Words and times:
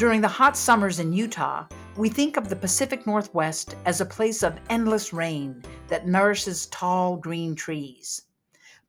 During 0.00 0.22
the 0.22 0.28
hot 0.28 0.56
summers 0.56 0.98
in 0.98 1.12
Utah, 1.12 1.66
we 1.94 2.08
think 2.08 2.38
of 2.38 2.48
the 2.48 2.56
Pacific 2.56 3.06
Northwest 3.06 3.76
as 3.84 4.00
a 4.00 4.06
place 4.06 4.42
of 4.42 4.58
endless 4.70 5.12
rain 5.12 5.62
that 5.88 6.06
nourishes 6.08 6.68
tall 6.68 7.18
green 7.18 7.54
trees. 7.54 8.22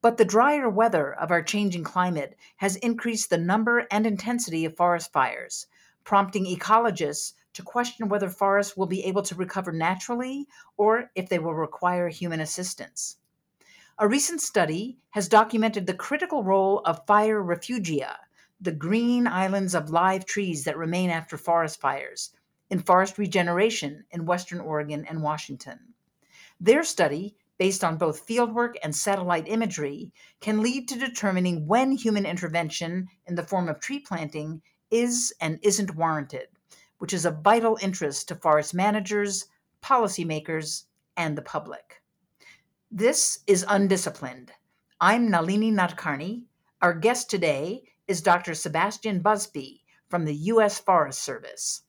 But 0.02 0.16
the 0.16 0.24
drier 0.24 0.70
weather 0.70 1.13
of 1.16 1.29
our 1.29 1.44
changing 1.44 1.84
climate 1.84 2.38
has 2.55 2.78
increased 2.78 3.29
the 3.29 3.38
number 3.38 3.88
and 3.92 4.07
intensity 4.07 4.64
of 4.64 4.78
forest 4.78 5.11
fires, 5.11 5.68
prompting 6.05 6.46
ecologists 6.46 7.34
to 7.55 7.62
question 7.62 8.07
whether 8.07 8.30
forests 8.30 8.78
will 8.78 8.88
be 8.88 9.04
able 9.04 9.23
to 9.23 9.36
recover 9.36 9.73
naturally 9.73 10.48
or 10.78 11.12
if 11.16 11.28
they 11.28 11.39
will 11.39 11.54
require 11.54 12.07
human 12.07 12.39
assistance. 12.39 13.18
A 14.00 14.07
recent 14.07 14.39
study 14.39 14.98
has 15.09 15.28
documented 15.28 15.88
the 15.88 15.93
critical 15.93 16.41
role 16.41 16.80
of 16.86 17.05
fire 17.05 17.43
refugia, 17.43 18.16
the 18.62 18.71
green 18.71 19.25
islands 19.25 19.74
of 19.74 19.89
live 19.89 20.24
trees 20.25 20.64
that 20.64 20.78
remain 20.78 21.10
after 21.10 21.36
forest 21.36 21.82
fires, 21.82 22.32
in 22.70 22.78
forest 22.79 23.18
regeneration 23.18 24.06
in 24.11 24.25
Western 24.25 24.60
Oregon 24.60 25.04
and 25.10 25.24
Washington. 25.24 25.79
Their 26.60 26.84
study, 26.84 27.36
based 27.57 27.84
on 27.84 27.97
both 27.97 28.28
fieldwork 28.28 28.75
and 28.84 28.96
satellite 28.96 29.47
imagery, 29.47 30.14
can 30.39 30.61
lead 30.61 30.87
to 30.87 31.00
determining 31.00 31.65
when 31.65 31.92
human 31.92 32.25
intervention 32.25 33.08
in 33.25 33.34
the 33.34 33.44
form 33.44 33.67
of 33.67 33.80
tree 33.80 34.00
planting 34.00 34.62
is 34.92 35.34
and 35.42 35.58
isn't 35.64 35.95
warranted, 35.95 36.48
which 37.00 37.14
is 37.14 37.25
of 37.25 37.42
vital 37.42 37.80
interest 37.81 38.28
to 38.28 38.36
forest 38.36 38.75
managers, 38.75 39.48
policymakers, 39.81 40.84
and 41.17 41.36
the 41.36 41.42
public. 41.42 42.02
This 42.92 43.39
is 43.48 43.66
Undisciplined. 43.67 44.52
I'm 45.00 45.31
Nalini 45.31 45.72
Nadkarni. 45.72 46.44
Our 46.81 46.94
guest 46.94 47.30
today 47.30 47.84
is 48.11 48.22
Dr. 48.22 48.53
Sebastian 48.53 49.22
Busby 49.22 49.86
from 50.09 50.25
the 50.25 50.36
U.S. 50.36 50.81
Forest 50.81 51.23
Service. 51.23 51.84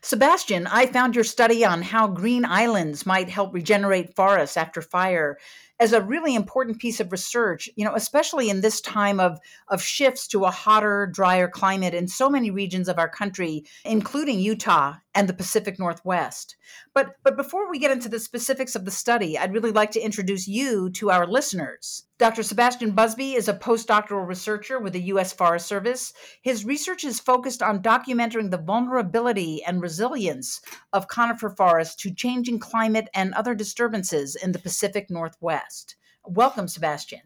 Sebastian, 0.00 0.66
I 0.66 0.86
found 0.86 1.14
your 1.14 1.24
study 1.24 1.62
on 1.62 1.82
how 1.82 2.08
green 2.08 2.46
islands 2.46 3.04
might 3.04 3.28
help 3.28 3.52
regenerate 3.52 4.16
forests 4.16 4.56
after 4.56 4.80
fire 4.80 5.36
as 5.78 5.92
a 5.92 6.00
really 6.00 6.34
important 6.34 6.78
piece 6.78 7.00
of 7.00 7.12
research, 7.12 7.68
you 7.76 7.84
know, 7.84 7.94
especially 7.94 8.48
in 8.48 8.62
this 8.62 8.80
time 8.80 9.20
of, 9.20 9.38
of 9.68 9.82
shifts 9.82 10.26
to 10.28 10.46
a 10.46 10.50
hotter, 10.50 11.06
drier 11.12 11.48
climate 11.48 11.92
in 11.92 12.08
so 12.08 12.30
many 12.30 12.50
regions 12.50 12.88
of 12.88 12.98
our 12.98 13.08
country, 13.08 13.62
including 13.84 14.40
Utah 14.40 14.94
and 15.14 15.28
the 15.28 15.34
Pacific 15.34 15.78
Northwest. 15.78 16.56
But 16.96 17.16
but 17.22 17.36
before 17.36 17.70
we 17.70 17.78
get 17.78 17.90
into 17.90 18.08
the 18.08 18.18
specifics 18.18 18.74
of 18.74 18.86
the 18.86 18.90
study, 18.90 19.36
I'd 19.36 19.52
really 19.52 19.70
like 19.70 19.90
to 19.90 20.00
introduce 20.00 20.48
you 20.48 20.88
to 20.92 21.10
our 21.10 21.26
listeners. 21.26 22.06
Dr. 22.16 22.42
Sebastian 22.42 22.92
Busby 22.92 23.34
is 23.34 23.48
a 23.48 23.52
postdoctoral 23.52 24.26
researcher 24.26 24.78
with 24.78 24.94
the 24.94 25.02
U.S. 25.12 25.30
Forest 25.30 25.66
Service. 25.66 26.14
His 26.40 26.64
research 26.64 27.04
is 27.04 27.20
focused 27.20 27.62
on 27.62 27.82
documenting 27.82 28.50
the 28.50 28.56
vulnerability 28.56 29.62
and 29.62 29.82
resilience 29.82 30.62
of 30.94 31.06
conifer 31.06 31.50
forests 31.50 31.96
to 31.96 32.14
changing 32.14 32.60
climate 32.60 33.10
and 33.12 33.34
other 33.34 33.54
disturbances 33.54 34.34
in 34.34 34.52
the 34.52 34.58
Pacific 34.58 35.10
Northwest. 35.10 35.96
Welcome, 36.24 36.66
Sebastian. 36.66 37.20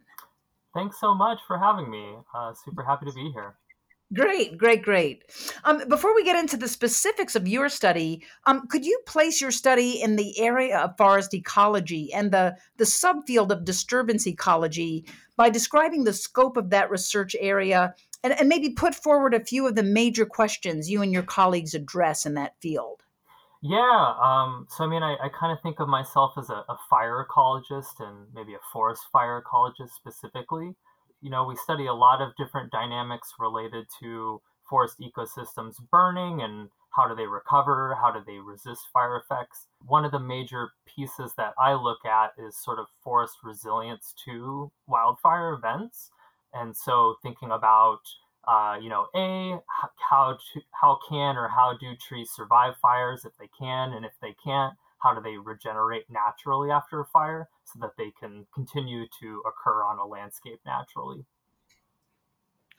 Thanks 0.75 0.99
so 0.99 1.15
much 1.15 1.39
for 1.47 1.59
having 1.59 1.89
me. 1.89 2.17
Uh, 2.35 2.55
super 2.65 2.83
happy 2.83 3.07
to 3.07 3.13
be 3.13 3.31
here. 3.33 3.55
Great, 4.13 4.59
great, 4.59 4.83
great. 4.83 5.23
Um, 5.63 5.89
before 5.89 6.17
we 6.17 6.25
get 6.25 6.37
into 6.37 6.57
the 6.57 6.67
specifics 6.67 7.37
of 7.37 7.47
your 7.47 7.69
study, 7.69 8.25
um, 8.47 8.67
could 8.67 8.85
you 8.85 9.01
place 9.07 9.41
your 9.41 9.53
study 9.53 10.03
in 10.03 10.17
the 10.17 10.37
area 10.41 10.81
of 10.81 10.97
forest 10.97 11.33
ecology 11.33 12.13
and 12.13 12.33
the, 12.33 12.57
the 12.77 12.85
subfield 12.85 13.51
of 13.51 13.65
disturbance 13.65 14.27
ecology 14.27 15.07
by 15.37 15.49
describing 15.49 16.03
the 16.03 16.13
scope 16.13 16.57
of 16.57 16.71
that 16.71 16.91
research 16.91 17.37
area 17.39 17.95
and, 18.25 18.33
and 18.33 18.49
maybe 18.49 18.71
put 18.71 18.97
forward 18.97 19.33
a 19.33 19.45
few 19.45 19.69
of 19.69 19.77
the 19.77 19.83
major 19.85 20.27
questions 20.27 20.91
you 20.91 21.03
and 21.03 21.13
your 21.13 21.23
colleagues 21.23 21.75
address 21.75 22.27
in 22.27 22.35
that 22.35 22.57
field? 22.61 23.03
Yeah, 23.63 24.15
um, 24.21 24.67
so 24.71 24.85
I 24.85 24.87
mean, 24.89 25.05
I, 25.05 25.17
I 25.23 25.29
kind 25.39 25.53
of 25.53 25.63
think 25.63 25.79
of 25.79 25.89
myself 25.89 26.33
as 26.37 26.51
a, 26.51 26.65
a 26.69 26.79
fire 26.89 27.25
ecologist 27.25 28.01
and 28.01 28.27
maybe 28.35 28.55
a 28.55 28.61
forest 28.73 29.03
fire 29.13 29.41
ecologist 29.41 29.91
specifically 29.91 30.75
you 31.21 31.31
know, 31.31 31.45
we 31.45 31.57
study 31.57 31.87
a 31.87 31.95
lot 31.95 32.21
of 32.21 32.37
different 32.37 32.71
dynamics 32.71 33.35
related 33.39 33.87
to 34.01 34.41
forest 34.69 35.01
ecosystems 35.01 35.75
burning 35.91 36.41
and 36.43 36.69
how 36.91 37.09
do 37.09 37.15
they 37.15 37.27
recover, 37.27 37.97
how 38.01 38.11
do 38.11 38.21
they 38.27 38.39
resist 38.39 38.83
fire 38.93 39.17
effects. 39.17 39.67
One 39.87 40.05
of 40.05 40.13
the 40.13 40.19
major 40.19 40.71
pieces 40.87 41.33
that 41.37 41.55
I 41.59 41.75
look 41.75 42.05
at 42.05 42.33
is 42.39 42.57
sort 42.57 42.79
of 42.79 42.87
forest 43.03 43.39
resilience 43.45 44.15
to 44.25 44.71
wildfire 44.87 45.53
events. 45.53 46.11
And 46.53 46.77
so 46.77 47.17
thinking 47.23 47.51
about 47.51 48.01
uh, 48.49 48.77
you 48.81 48.89
know, 48.89 49.07
a 49.15 49.61
how 50.09 50.33
to, 50.33 50.61
how 50.73 50.99
can 51.09 51.37
or 51.37 51.49
how 51.49 51.77
do 51.79 51.95
trees 51.97 52.31
survive 52.31 52.75
fires 52.81 53.25
if 53.25 53.33
they 53.39 53.49
can, 53.59 53.93
and 53.93 54.05
if 54.05 54.13
they 54.23 54.35
can't, 54.43 54.75
how 54.99 55.15
do 55.15 55.21
they 55.21 55.37
regenerate 55.37 56.05
naturally 56.11 56.71
after 56.71 57.01
a 57.01 57.05
fire 57.05 57.49
so 57.73 57.81
that 57.81 57.93
they 57.97 58.13
can 58.19 58.47
continue 58.55 59.07
to 59.21 59.43
occur 59.47 59.83
on 59.85 59.99
a 59.99 60.07
landscape 60.07 60.61
naturally. 60.65 61.25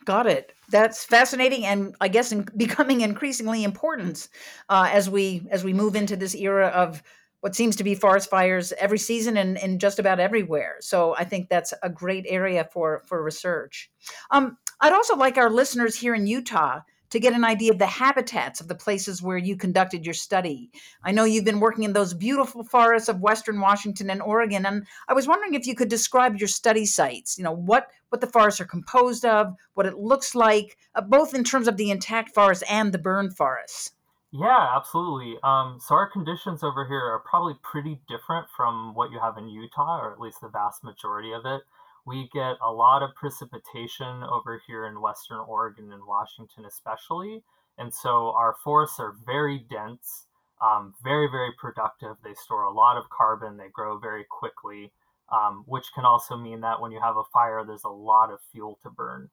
Got 0.03 0.25
it. 0.25 0.53
That's 0.71 1.05
fascinating, 1.05 1.65
and 1.65 1.95
I 2.01 2.07
guess 2.07 2.31
in 2.31 2.47
becoming 2.57 3.01
increasingly 3.01 3.63
important 3.63 4.29
uh, 4.67 4.89
as 4.91 5.09
we 5.09 5.47
as 5.51 5.63
we 5.63 5.73
move 5.73 5.95
into 5.95 6.15
this 6.15 6.33
era 6.33 6.67
of 6.67 7.03
what 7.41 7.55
seems 7.55 7.75
to 7.75 7.83
be 7.83 7.95
forest 7.95 8.29
fires 8.29 8.71
every 8.73 8.99
season 8.99 9.37
and, 9.37 9.57
and 9.57 9.81
just 9.81 9.99
about 9.99 10.19
everywhere. 10.19 10.77
So 10.79 11.15
I 11.15 11.23
think 11.23 11.49
that's 11.49 11.73
a 11.83 11.89
great 11.89 12.25
area 12.27 12.67
for 12.71 13.03
for 13.05 13.21
research. 13.21 13.91
Um, 14.31 14.57
I'd 14.79 14.93
also 14.93 15.15
like 15.15 15.37
our 15.37 15.49
listeners 15.49 15.95
here 15.95 16.15
in 16.15 16.25
Utah 16.25 16.81
to 17.11 17.19
get 17.19 17.33
an 17.33 17.45
idea 17.45 17.71
of 17.71 17.77
the 17.77 17.85
habitats 17.85 18.59
of 18.59 18.67
the 18.67 18.75
places 18.75 19.21
where 19.21 19.37
you 19.37 19.55
conducted 19.55 20.05
your 20.05 20.13
study. 20.13 20.71
I 21.03 21.11
know 21.11 21.23
you've 21.23 21.45
been 21.45 21.59
working 21.59 21.83
in 21.83 21.93
those 21.93 22.13
beautiful 22.13 22.63
forests 22.63 23.09
of 23.09 23.19
western 23.19 23.59
Washington 23.59 24.09
and 24.09 24.21
Oregon, 24.21 24.65
and 24.65 24.87
I 25.07 25.13
was 25.13 25.27
wondering 25.27 25.53
if 25.53 25.67
you 25.67 25.75
could 25.75 25.89
describe 25.89 26.37
your 26.37 26.47
study 26.47 26.85
sites. 26.85 27.37
You 27.37 27.43
know 27.43 27.51
what 27.51 27.87
what 28.09 28.21
the 28.21 28.27
forests 28.27 28.59
are 28.59 28.65
composed 28.65 29.23
of, 29.23 29.55
what 29.73 29.85
it 29.85 29.97
looks 29.97 30.35
like, 30.35 30.77
uh, 30.95 31.01
both 31.01 31.33
in 31.33 31.43
terms 31.43 31.67
of 31.67 31.77
the 31.77 31.91
intact 31.91 32.33
forests 32.33 32.63
and 32.69 32.91
the 32.91 32.97
burned 32.97 33.37
forests. 33.37 33.93
Yeah, 34.33 34.75
absolutely. 34.75 35.37
Um, 35.43 35.79
so 35.81 35.95
our 35.95 36.09
conditions 36.09 36.63
over 36.63 36.85
here 36.85 36.99
are 36.99 37.19
probably 37.19 37.55
pretty 37.61 37.99
different 38.07 38.47
from 38.55 38.95
what 38.95 39.11
you 39.11 39.19
have 39.19 39.37
in 39.37 39.49
Utah, 39.49 39.99
or 39.99 40.13
at 40.13 40.19
least 40.19 40.39
the 40.41 40.47
vast 40.47 40.83
majority 40.83 41.33
of 41.33 41.45
it 41.45 41.61
we 42.05 42.29
get 42.33 42.55
a 42.63 42.71
lot 42.71 43.03
of 43.03 43.15
precipitation 43.15 44.23
over 44.23 44.61
here 44.65 44.85
in 44.87 45.01
Western 45.01 45.39
Oregon 45.39 45.91
and 45.91 46.05
Washington, 46.05 46.65
especially. 46.65 47.43
And 47.77 47.93
so 47.93 48.31
our 48.31 48.55
forests 48.63 48.99
are 48.99 49.15
very 49.25 49.65
dense, 49.69 50.25
um, 50.61 50.93
very, 51.03 51.27
very 51.27 51.51
productive. 51.59 52.17
They 52.23 52.33
store 52.33 52.63
a 52.63 52.71
lot 52.71 52.97
of 52.97 53.09
carbon, 53.09 53.57
they 53.57 53.69
grow 53.71 53.97
very 53.97 54.25
quickly, 54.29 54.91
um, 55.31 55.63
which 55.67 55.85
can 55.93 56.05
also 56.05 56.35
mean 56.37 56.61
that 56.61 56.81
when 56.81 56.91
you 56.91 56.99
have 56.99 57.17
a 57.17 57.23
fire, 57.33 57.63
there's 57.65 57.85
a 57.85 57.89
lot 57.89 58.31
of 58.31 58.39
fuel 58.51 58.77
to 58.83 58.89
burn. 58.89 59.29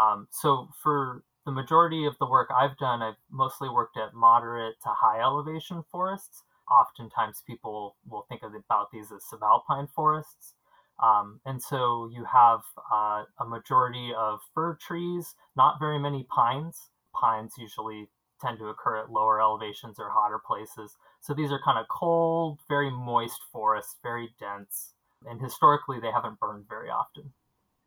Um, 0.00 0.26
so 0.30 0.68
for 0.82 1.22
the 1.44 1.52
majority 1.52 2.06
of 2.06 2.16
the 2.18 2.26
work 2.26 2.50
I've 2.54 2.78
done, 2.78 3.02
I've 3.02 3.16
mostly 3.30 3.68
worked 3.68 3.96
at 3.96 4.14
moderate 4.14 4.76
to 4.82 4.88
high 4.88 5.20
elevation 5.20 5.82
forests. 5.90 6.44
Oftentimes, 6.70 7.42
people 7.46 7.96
will 8.08 8.24
think 8.28 8.42
about 8.42 8.90
these 8.92 9.12
as 9.12 9.24
subalpine 9.24 9.90
forests. 9.90 10.54
Um, 11.02 11.40
and 11.44 11.60
so 11.60 12.08
you 12.12 12.24
have 12.32 12.60
uh, 12.92 13.24
a 13.40 13.44
majority 13.44 14.12
of 14.16 14.40
fir 14.54 14.76
trees, 14.80 15.34
not 15.56 15.80
very 15.80 15.98
many 15.98 16.24
pines. 16.24 16.90
Pines 17.12 17.54
usually 17.58 18.08
tend 18.40 18.58
to 18.58 18.66
occur 18.66 18.98
at 18.98 19.10
lower 19.10 19.40
elevations 19.40 19.98
or 19.98 20.10
hotter 20.10 20.40
places. 20.44 20.96
So 21.20 21.34
these 21.34 21.50
are 21.50 21.60
kind 21.64 21.78
of 21.78 21.86
cold, 21.88 22.58
very 22.68 22.90
moist 22.90 23.40
forests, 23.52 23.96
very 24.02 24.30
dense. 24.38 24.94
And 25.26 25.40
historically, 25.40 26.00
they 26.00 26.10
haven't 26.10 26.40
burned 26.40 26.66
very 26.68 26.88
often. 26.88 27.32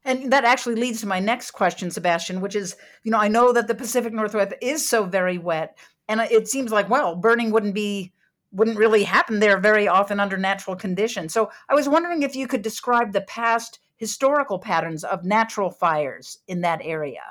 And 0.03 0.31
that 0.31 0.45
actually 0.45 0.75
leads 0.75 1.01
to 1.01 1.07
my 1.07 1.19
next 1.19 1.51
question, 1.51 1.91
Sebastian, 1.91 2.39
which 2.39 2.55
is 2.55 2.75
you 3.03 3.11
know, 3.11 3.17
I 3.17 3.27
know 3.27 3.53
that 3.53 3.67
the 3.67 3.75
Pacific 3.75 4.13
Northwest 4.13 4.53
is 4.61 4.87
so 4.87 5.05
very 5.05 5.37
wet. 5.37 5.77
And 6.07 6.19
it 6.21 6.47
seems 6.47 6.71
like, 6.71 6.89
well, 6.89 7.15
burning 7.15 7.51
wouldn't 7.51 7.73
be 7.73 8.13
wouldn't 8.55 8.77
really 8.77 9.03
happen 9.03 9.39
there 9.39 9.59
very 9.59 9.87
often 9.87 10.19
under 10.19 10.37
natural 10.37 10.75
conditions. 10.75 11.33
So 11.33 11.51
I 11.69 11.75
was 11.75 11.89
wondering 11.89 12.23
if 12.23 12.35
you 12.35 12.47
could 12.47 12.61
describe 12.61 13.11
the 13.11 13.21
past 13.21 13.79
historical 13.97 14.59
patterns 14.59 15.03
of 15.03 15.25
natural 15.25 15.69
fires 15.69 16.39
in 16.47 16.61
that 16.61 16.79
area. 16.83 17.21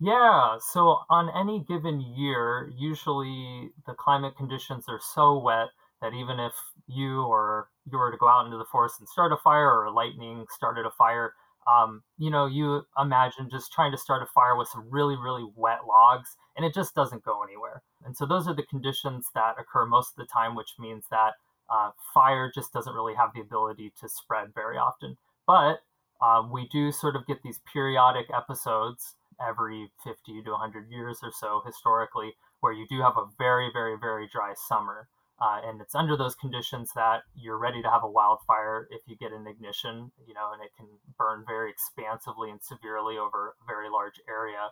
Yeah, 0.00 0.58
so 0.60 0.98
on 1.08 1.30
any 1.34 1.64
given 1.66 2.00
year, 2.00 2.70
usually 2.76 3.70
the 3.86 3.94
climate 3.94 4.36
conditions 4.36 4.84
are 4.88 5.00
so 5.14 5.38
wet 5.38 5.68
that 6.02 6.12
even 6.12 6.40
if 6.40 6.52
you 6.88 7.22
or 7.22 7.68
you 7.90 7.96
were 7.96 8.10
to 8.10 8.18
go 8.18 8.28
out 8.28 8.44
into 8.44 8.58
the 8.58 8.64
forest 8.70 8.96
and 8.98 9.08
start 9.08 9.32
a 9.32 9.36
fire 9.36 9.80
or 9.80 9.90
lightning 9.90 10.44
started 10.50 10.84
a 10.84 10.90
fire, 10.90 11.34
um, 11.66 12.02
you 12.18 12.30
know, 12.30 12.46
you 12.46 12.82
imagine 12.98 13.48
just 13.50 13.72
trying 13.72 13.92
to 13.92 13.98
start 13.98 14.22
a 14.22 14.26
fire 14.26 14.56
with 14.56 14.68
some 14.68 14.86
really, 14.90 15.16
really 15.16 15.46
wet 15.56 15.80
logs, 15.88 16.36
and 16.56 16.64
it 16.64 16.74
just 16.74 16.94
doesn't 16.94 17.24
go 17.24 17.42
anywhere. 17.42 17.82
And 18.04 18.16
so 18.16 18.26
those 18.26 18.46
are 18.46 18.54
the 18.54 18.66
conditions 18.66 19.28
that 19.34 19.54
occur 19.58 19.86
most 19.86 20.10
of 20.10 20.16
the 20.16 20.30
time, 20.30 20.54
which 20.54 20.74
means 20.78 21.04
that 21.10 21.32
uh, 21.72 21.90
fire 22.12 22.50
just 22.54 22.72
doesn't 22.72 22.94
really 22.94 23.14
have 23.14 23.30
the 23.34 23.40
ability 23.40 23.92
to 24.00 24.08
spread 24.08 24.54
very 24.54 24.76
often. 24.76 25.16
But 25.46 25.80
um, 26.24 26.52
we 26.52 26.68
do 26.68 26.92
sort 26.92 27.16
of 27.16 27.26
get 27.26 27.42
these 27.42 27.60
periodic 27.72 28.26
episodes 28.34 29.14
every 29.44 29.90
50 30.04 30.42
to 30.42 30.50
100 30.50 30.90
years 30.90 31.18
or 31.22 31.32
so 31.32 31.62
historically 31.66 32.34
where 32.60 32.72
you 32.72 32.86
do 32.88 33.02
have 33.02 33.16
a 33.16 33.26
very, 33.36 33.70
very, 33.72 33.96
very 33.98 34.28
dry 34.28 34.54
summer. 34.56 35.08
Uh, 35.44 35.60
and 35.66 35.80
it's 35.82 35.94
under 35.94 36.16
those 36.16 36.34
conditions 36.34 36.90
that 36.96 37.20
you're 37.36 37.58
ready 37.58 37.82
to 37.82 37.90
have 37.90 38.02
a 38.02 38.10
wildfire 38.10 38.88
if 38.90 39.02
you 39.06 39.14
get 39.14 39.30
an 39.30 39.46
ignition, 39.46 40.10
you 40.26 40.32
know, 40.32 40.52
and 40.54 40.62
it 40.62 40.70
can 40.74 40.86
burn 41.18 41.44
very 41.46 41.70
expansively 41.70 42.50
and 42.50 42.62
severely 42.62 43.18
over 43.18 43.54
a 43.60 43.66
very 43.66 43.90
large 43.90 44.18
area. 44.26 44.70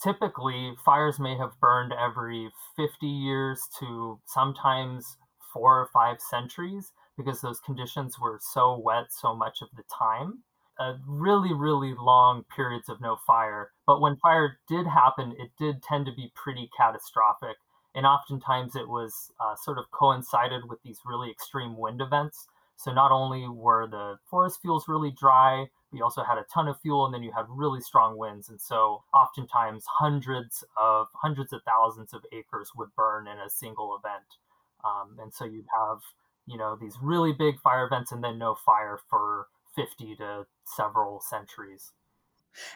Typically, 0.00 0.74
fires 0.84 1.18
may 1.18 1.36
have 1.36 1.58
burned 1.60 1.92
every 1.92 2.48
50 2.76 3.06
years 3.08 3.66
to 3.80 4.20
sometimes 4.24 5.16
four 5.52 5.80
or 5.80 5.88
five 5.92 6.18
centuries 6.20 6.92
because 7.16 7.40
those 7.40 7.58
conditions 7.58 8.20
were 8.20 8.38
so 8.40 8.78
wet 8.78 9.06
so 9.10 9.34
much 9.34 9.58
of 9.62 9.68
the 9.76 9.82
time. 9.98 10.44
Uh, 10.78 10.94
really, 11.08 11.52
really 11.52 11.96
long 11.98 12.44
periods 12.54 12.88
of 12.88 13.00
no 13.00 13.16
fire. 13.26 13.72
But 13.84 14.00
when 14.00 14.16
fire 14.18 14.58
did 14.68 14.86
happen, 14.86 15.34
it 15.40 15.50
did 15.58 15.82
tend 15.82 16.06
to 16.06 16.12
be 16.12 16.30
pretty 16.36 16.70
catastrophic 16.78 17.56
and 17.98 18.06
oftentimes 18.06 18.76
it 18.76 18.88
was 18.88 19.32
uh, 19.40 19.56
sort 19.56 19.76
of 19.76 19.90
coincided 19.90 20.68
with 20.68 20.80
these 20.84 21.00
really 21.04 21.32
extreme 21.32 21.76
wind 21.76 22.00
events. 22.00 22.46
So 22.76 22.92
not 22.92 23.10
only 23.10 23.48
were 23.48 23.88
the 23.88 24.20
forest 24.30 24.60
fuels 24.62 24.86
really 24.86 25.10
dry, 25.10 25.66
we 25.90 26.00
also 26.00 26.22
had 26.22 26.38
a 26.38 26.46
ton 26.54 26.68
of 26.68 26.80
fuel, 26.80 27.06
and 27.06 27.12
then 27.12 27.24
you 27.24 27.32
had 27.32 27.46
really 27.48 27.80
strong 27.80 28.16
winds. 28.16 28.50
And 28.50 28.60
so 28.60 29.02
oftentimes 29.12 29.84
hundreds 29.98 30.62
of 30.76 31.08
hundreds 31.12 31.52
of 31.52 31.62
thousands 31.64 32.14
of 32.14 32.22
acres 32.32 32.70
would 32.76 32.94
burn 32.94 33.26
in 33.26 33.36
a 33.36 33.50
single 33.50 33.98
event. 33.98 34.36
Um, 34.84 35.18
and 35.20 35.34
so 35.34 35.44
you'd 35.44 35.66
have 35.76 35.98
you 36.46 36.56
know 36.56 36.78
these 36.80 36.94
really 37.02 37.32
big 37.32 37.58
fire 37.58 37.84
events 37.84 38.12
and 38.12 38.22
then 38.22 38.38
no 38.38 38.54
fire 38.54 39.00
for 39.10 39.48
50 39.74 40.14
to 40.16 40.46
several 40.64 41.20
centuries. 41.20 41.90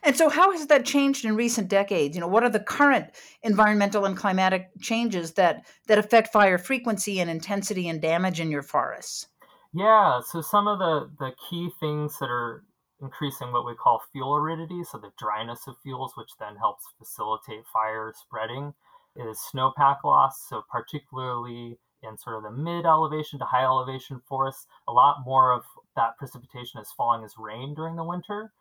And 0.02 0.16
so, 0.16 0.28
how 0.28 0.52
has 0.52 0.66
that 0.66 0.84
changed 0.84 1.24
in 1.24 1.36
recent 1.36 1.68
decades? 1.68 2.14
You 2.14 2.20
know, 2.20 2.28
what 2.28 2.44
are 2.44 2.50
the 2.50 2.60
current 2.60 3.06
environmental 3.42 4.04
and 4.04 4.16
climatic 4.16 4.70
changes 4.80 5.32
that 5.34 5.66
that 5.86 5.98
affect 5.98 6.32
fire 6.32 6.58
frequency 6.58 7.20
and 7.20 7.30
intensity 7.30 7.88
and 7.88 8.00
damage 8.00 8.40
in 8.40 8.50
your 8.50 8.62
forests? 8.62 9.26
Yeah, 9.74 10.20
so 10.20 10.40
some 10.40 10.68
of 10.68 10.78
the 10.78 11.10
the 11.18 11.32
key 11.48 11.70
things 11.80 12.18
that 12.18 12.28
are 12.28 12.64
increasing 13.00 13.52
what 13.52 13.66
we 13.66 13.74
call 13.74 14.02
fuel 14.12 14.36
aridity, 14.36 14.84
so 14.84 14.98
the 14.98 15.12
dryness 15.18 15.66
of 15.66 15.76
fuels, 15.82 16.12
which 16.16 16.30
then 16.38 16.56
helps 16.56 16.84
facilitate 16.98 17.64
fire 17.72 18.12
spreading, 18.16 18.74
is 19.16 19.38
snowpack 19.52 20.04
loss. 20.04 20.48
So 20.48 20.62
particularly 20.70 21.78
in 22.02 22.18
sort 22.18 22.36
of 22.36 22.42
the 22.42 22.50
mid 22.50 22.84
elevation 22.84 23.38
to 23.38 23.44
high 23.44 23.64
elevation 23.64 24.20
forests, 24.28 24.66
a 24.88 24.92
lot 24.92 25.24
more 25.24 25.52
of 25.52 25.64
that 25.96 26.16
precipitation 26.18 26.80
is 26.80 26.92
falling 26.96 27.24
as 27.24 27.34
rain 27.38 27.74
during 27.74 27.96
the 27.96 28.04
winter. 28.04 28.52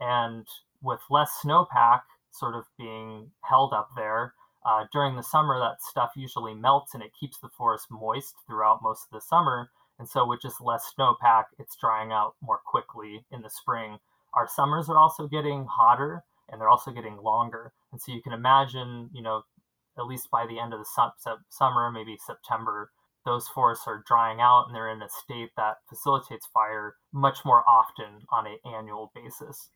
And 0.00 0.46
with 0.82 1.00
less 1.10 1.30
snowpack 1.44 2.02
sort 2.32 2.54
of 2.54 2.64
being 2.78 3.30
held 3.42 3.72
up 3.72 3.88
there, 3.96 4.34
uh, 4.64 4.84
during 4.92 5.16
the 5.16 5.22
summer, 5.22 5.58
that 5.58 5.82
stuff 5.82 6.10
usually 6.16 6.54
melts 6.54 6.94
and 6.94 7.02
it 7.02 7.12
keeps 7.18 7.38
the 7.38 7.48
forest 7.48 7.86
moist 7.90 8.34
throughout 8.46 8.82
most 8.82 9.04
of 9.04 9.10
the 9.12 9.20
summer. 9.20 9.70
And 9.98 10.08
so, 10.08 10.26
with 10.26 10.42
just 10.42 10.60
less 10.60 10.92
snowpack, 10.98 11.44
it's 11.58 11.76
drying 11.76 12.12
out 12.12 12.34
more 12.42 12.60
quickly 12.64 13.24
in 13.30 13.42
the 13.42 13.50
spring. 13.50 13.98
Our 14.34 14.48
summers 14.48 14.88
are 14.88 14.98
also 14.98 15.26
getting 15.26 15.66
hotter 15.66 16.24
and 16.48 16.60
they're 16.60 16.68
also 16.68 16.90
getting 16.90 17.16
longer. 17.16 17.72
And 17.92 18.00
so, 18.00 18.12
you 18.12 18.22
can 18.22 18.32
imagine, 18.32 19.10
you 19.12 19.22
know, 19.22 19.42
at 19.98 20.06
least 20.06 20.30
by 20.30 20.46
the 20.46 20.58
end 20.58 20.72
of 20.72 20.78
the 20.78 20.84
su- 20.84 21.36
summer, 21.48 21.90
maybe 21.90 22.16
September, 22.18 22.90
those 23.24 23.48
forests 23.48 23.86
are 23.86 24.04
drying 24.06 24.40
out 24.40 24.66
and 24.66 24.74
they're 24.74 24.90
in 24.90 25.02
a 25.02 25.08
state 25.08 25.50
that 25.56 25.78
facilitates 25.88 26.46
fire 26.52 26.96
much 27.12 27.44
more 27.44 27.62
often 27.68 28.26
on 28.30 28.46
an 28.46 28.56
annual 28.64 29.10
basis 29.14 29.70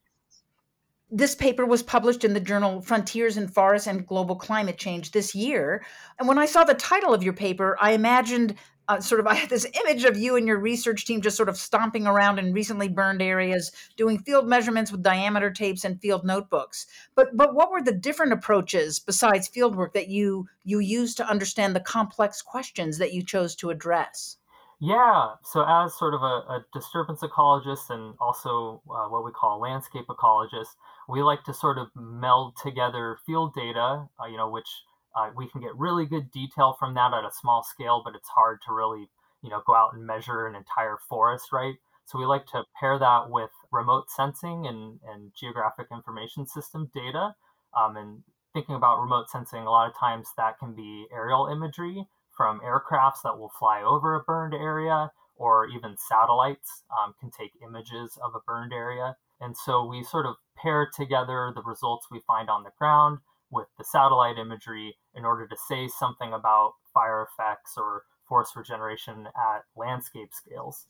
this 1.16 1.37
paper 1.37 1.64
was 1.64 1.82
published 1.82 2.25
in 2.25 2.34
the 2.34 2.40
journal 2.40 2.81
Frontiers 2.81 3.37
in 3.37 3.46
Forests 3.46 3.87
and 3.87 4.05
Global 4.05 4.34
Climate 4.34 4.78
Change 4.78 5.12
this 5.12 5.32
year. 5.32 5.84
And 6.19 6.26
when 6.26 6.38
I 6.38 6.46
saw 6.46 6.64
the 6.64 6.75
title 6.75 7.14
of 7.14 7.22
your 7.22 7.32
paper, 7.32 7.76
I 7.81 7.93
imagined 7.93 8.56
uh, 8.88 9.00
sort 9.00 9.20
of 9.20 9.26
I 9.28 9.34
had 9.34 9.49
this 9.49 9.66
image 9.84 10.05
of 10.05 10.16
you 10.16 10.34
and 10.34 10.44
your 10.44 10.58
research 10.58 11.06
team 11.06 11.22
just 11.22 11.37
sort 11.37 11.49
of 11.49 11.56
stomping 11.56 12.08
around 12.08 12.40
in 12.40 12.52
recently 12.52 12.88
burned 12.88 13.22
areas, 13.22 13.70
doing 13.96 14.19
field 14.19 14.49
measurements 14.49 14.90
with 14.90 15.05
diameter 15.05 15.52
tapes 15.52 15.84
and 15.84 16.00
field 16.00 16.25
notebooks. 16.25 16.87
But 17.14 17.37
but 17.37 17.55
what 17.55 17.70
were 17.70 17.82
the 17.82 17.93
different 17.93 18.32
approaches 18.32 18.99
besides 18.99 19.49
fieldwork 19.49 19.93
that 19.93 20.08
you 20.08 20.49
you 20.64 20.81
used 20.81 21.17
to 21.19 21.28
understand 21.28 21.76
the 21.76 21.81
complex 21.81 22.43
questions 22.43 22.99
that 22.99 23.12
you 23.12 23.22
chose 23.22 23.55
to 23.56 23.70
address? 23.70 24.37
Yeah, 24.80 25.34
so 25.42 25.64
as 25.66 25.94
sort 25.96 26.14
of 26.14 26.22
a, 26.22 26.44
a 26.56 26.66
disturbance 26.72 27.20
ecologist 27.22 27.90
and 27.90 28.14
also 28.20 28.82
uh, 28.90 29.08
what 29.08 29.24
we 29.24 29.30
call 29.30 29.58
a 29.58 29.62
landscape 29.62 30.06
ecologist, 30.08 30.76
we 31.08 31.22
like 31.22 31.44
to 31.44 31.54
sort 31.54 31.78
of 31.78 31.88
meld 31.94 32.56
together 32.62 33.18
field 33.24 33.54
data, 33.54 34.08
uh, 34.20 34.26
you 34.26 34.36
know, 34.36 34.50
which 34.50 34.68
uh, 35.16 35.30
we 35.36 35.48
can 35.48 35.60
get 35.60 35.74
really 35.76 36.06
good 36.06 36.30
detail 36.30 36.76
from 36.78 36.94
that 36.94 37.14
at 37.14 37.24
a 37.24 37.30
small 37.32 37.62
scale, 37.62 38.02
but 38.04 38.14
it's 38.14 38.28
hard 38.28 38.58
to 38.66 38.72
really, 38.72 39.08
you 39.42 39.50
know, 39.50 39.62
go 39.66 39.74
out 39.74 39.94
and 39.94 40.06
measure 40.06 40.46
an 40.46 40.54
entire 40.56 40.98
forest, 41.08 41.52
right? 41.52 41.74
So 42.06 42.18
we 42.18 42.26
like 42.26 42.46
to 42.46 42.64
pair 42.78 42.98
that 42.98 43.30
with 43.30 43.50
remote 43.72 44.10
sensing 44.10 44.66
and, 44.66 44.98
and 45.08 45.32
geographic 45.38 45.86
information 45.92 46.46
system 46.46 46.90
data. 46.94 47.34
Um, 47.78 47.96
and 47.96 48.22
thinking 48.52 48.74
about 48.74 49.00
remote 49.00 49.30
sensing, 49.30 49.62
a 49.62 49.70
lot 49.70 49.88
of 49.88 49.96
times 49.96 50.28
that 50.36 50.58
can 50.58 50.74
be 50.74 51.06
aerial 51.12 51.46
imagery 51.46 52.06
from 52.36 52.60
aircrafts 52.60 53.22
that 53.25 53.38
will 53.38 53.52
fly 53.58 53.82
over 53.82 54.14
a 54.14 54.22
burned 54.22 54.54
area, 54.54 55.10
or 55.36 55.66
even 55.69 55.96
satellites 55.96 56.84
um, 56.96 57.14
can 57.19 57.31
take 57.31 57.50
images 57.66 58.19
of 58.22 58.34
a 58.34 58.40
burned 58.46 58.72
area. 58.72 59.16
And 59.40 59.56
so 59.56 59.84
we 59.84 60.02
sort 60.04 60.26
of 60.26 60.36
pair 60.56 60.88
together 60.94 61.52
the 61.54 61.62
results 61.62 62.06
we 62.10 62.20
find 62.26 62.48
on 62.48 62.62
the 62.62 62.70
ground 62.78 63.19
with 63.50 63.66
the 63.78 63.84
satellite 63.84 64.38
imagery 64.38 64.96
in 65.14 65.25
order 65.25 65.46
to 65.46 65.56
say 65.69 65.88
something 65.88 66.32
about 66.32 66.75
fire 66.92 67.26
effects 67.31 67.75
or 67.76 68.02
forest 68.28 68.56
regeneration 68.56 69.26
at 69.26 69.64
landscape 69.76 70.31
scales. 70.32 70.84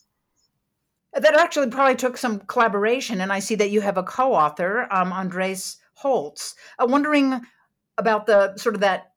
That 1.12 1.34
actually 1.34 1.70
probably 1.70 1.96
took 1.96 2.16
some 2.16 2.40
collaboration, 2.40 3.20
and 3.20 3.32
I 3.32 3.38
see 3.38 3.54
that 3.56 3.70
you 3.70 3.80
have 3.80 3.96
a 3.96 4.02
co-author, 4.02 4.88
um, 4.90 5.12
Andres 5.12 5.76
Holz. 5.94 6.54
Uh, 6.78 6.86
wondering 6.88 7.40
about 7.98 8.26
the 8.26 8.56
sort 8.56 8.74
of 8.74 8.80
that 8.80 9.12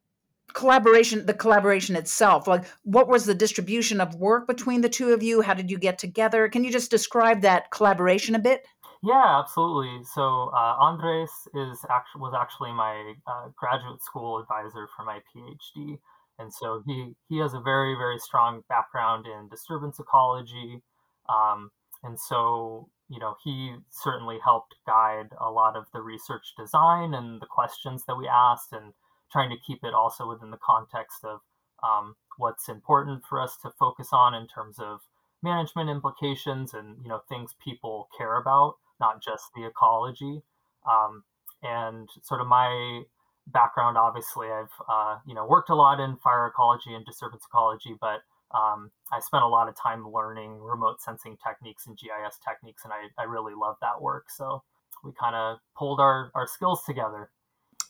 collaboration 0.53 1.25
the 1.25 1.33
collaboration 1.33 1.95
itself 1.95 2.47
like 2.47 2.63
what 2.83 3.07
was 3.07 3.25
the 3.25 3.35
distribution 3.35 3.99
of 4.01 4.15
work 4.15 4.47
between 4.47 4.81
the 4.81 4.89
two 4.89 5.13
of 5.13 5.21
you? 5.21 5.41
How 5.41 5.53
did 5.53 5.69
you 5.69 5.77
get 5.77 5.99
together? 5.99 6.47
Can 6.49 6.63
you 6.63 6.71
just 6.71 6.91
describe 6.91 7.41
that 7.41 7.71
collaboration 7.71 8.35
a 8.35 8.39
bit? 8.39 8.65
Yeah 9.03 9.39
absolutely. 9.39 10.03
So 10.03 10.51
uh, 10.53 10.75
andres 10.79 11.31
is 11.53 11.85
actually 11.89 12.21
was 12.21 12.33
actually 12.39 12.71
my 12.73 13.13
uh, 13.27 13.49
graduate 13.55 14.01
school 14.01 14.39
advisor 14.39 14.87
for 14.95 15.05
my 15.05 15.19
phd 15.35 15.99
and 16.39 16.53
so 16.53 16.83
he 16.85 17.13
he 17.29 17.39
has 17.39 17.53
a 17.53 17.59
very 17.59 17.95
very 17.95 18.19
strong 18.19 18.63
background 18.69 19.25
in 19.25 19.49
disturbance 19.49 19.99
ecology. 19.99 20.81
Um, 21.29 21.71
and 22.03 22.19
so 22.19 22.89
you 23.09 23.19
know 23.19 23.35
he 23.43 23.75
certainly 23.89 24.37
helped 24.43 24.75
guide 24.85 25.29
a 25.39 25.49
lot 25.49 25.75
of 25.75 25.85
the 25.93 26.01
research 26.01 26.53
design 26.57 27.13
and 27.13 27.41
the 27.41 27.47
questions 27.47 28.03
that 28.07 28.17
we 28.17 28.27
asked 28.27 28.71
and 28.71 28.93
trying 29.31 29.49
to 29.49 29.57
keep 29.65 29.79
it 29.83 29.93
also 29.93 30.27
within 30.27 30.51
the 30.51 30.59
context 30.65 31.23
of 31.23 31.39
um, 31.83 32.15
what's 32.37 32.69
important 32.69 33.23
for 33.29 33.41
us 33.41 33.57
to 33.61 33.71
focus 33.79 34.09
on 34.11 34.33
in 34.33 34.47
terms 34.47 34.79
of 34.79 35.01
management 35.43 35.89
implications 35.89 36.73
and 36.73 36.97
you 37.03 37.09
know 37.09 37.21
things 37.29 37.55
people 37.63 38.09
care 38.17 38.37
about, 38.37 38.75
not 38.99 39.23
just 39.23 39.45
the 39.55 39.65
ecology. 39.65 40.41
Um, 40.89 41.23
and 41.63 42.07
sort 42.23 42.41
of 42.41 42.47
my 42.47 43.01
background, 43.47 43.97
obviously, 43.97 44.47
I've 44.47 44.73
uh, 44.89 45.17
you 45.25 45.33
know 45.33 45.45
worked 45.45 45.69
a 45.69 45.75
lot 45.75 45.99
in 45.99 46.17
fire 46.17 46.47
ecology 46.47 46.93
and 46.93 47.05
disturbance 47.05 47.43
ecology, 47.47 47.95
but 47.99 48.21
um, 48.55 48.91
I 49.11 49.19
spent 49.19 49.43
a 49.43 49.47
lot 49.47 49.67
of 49.67 49.75
time 49.75 50.07
learning 50.11 50.59
remote 50.59 51.01
sensing 51.01 51.37
techniques 51.45 51.85
and 51.87 51.97
GIS 51.97 52.39
techniques, 52.47 52.83
and 52.83 52.93
I, 52.93 53.21
I 53.21 53.25
really 53.25 53.53
love 53.53 53.75
that 53.81 54.01
work. 54.01 54.29
So 54.29 54.63
we 55.03 55.11
kind 55.19 55.35
of 55.35 55.57
pulled 55.77 55.99
our, 55.99 56.31
our 56.33 56.47
skills 56.47 56.83
together. 56.85 57.29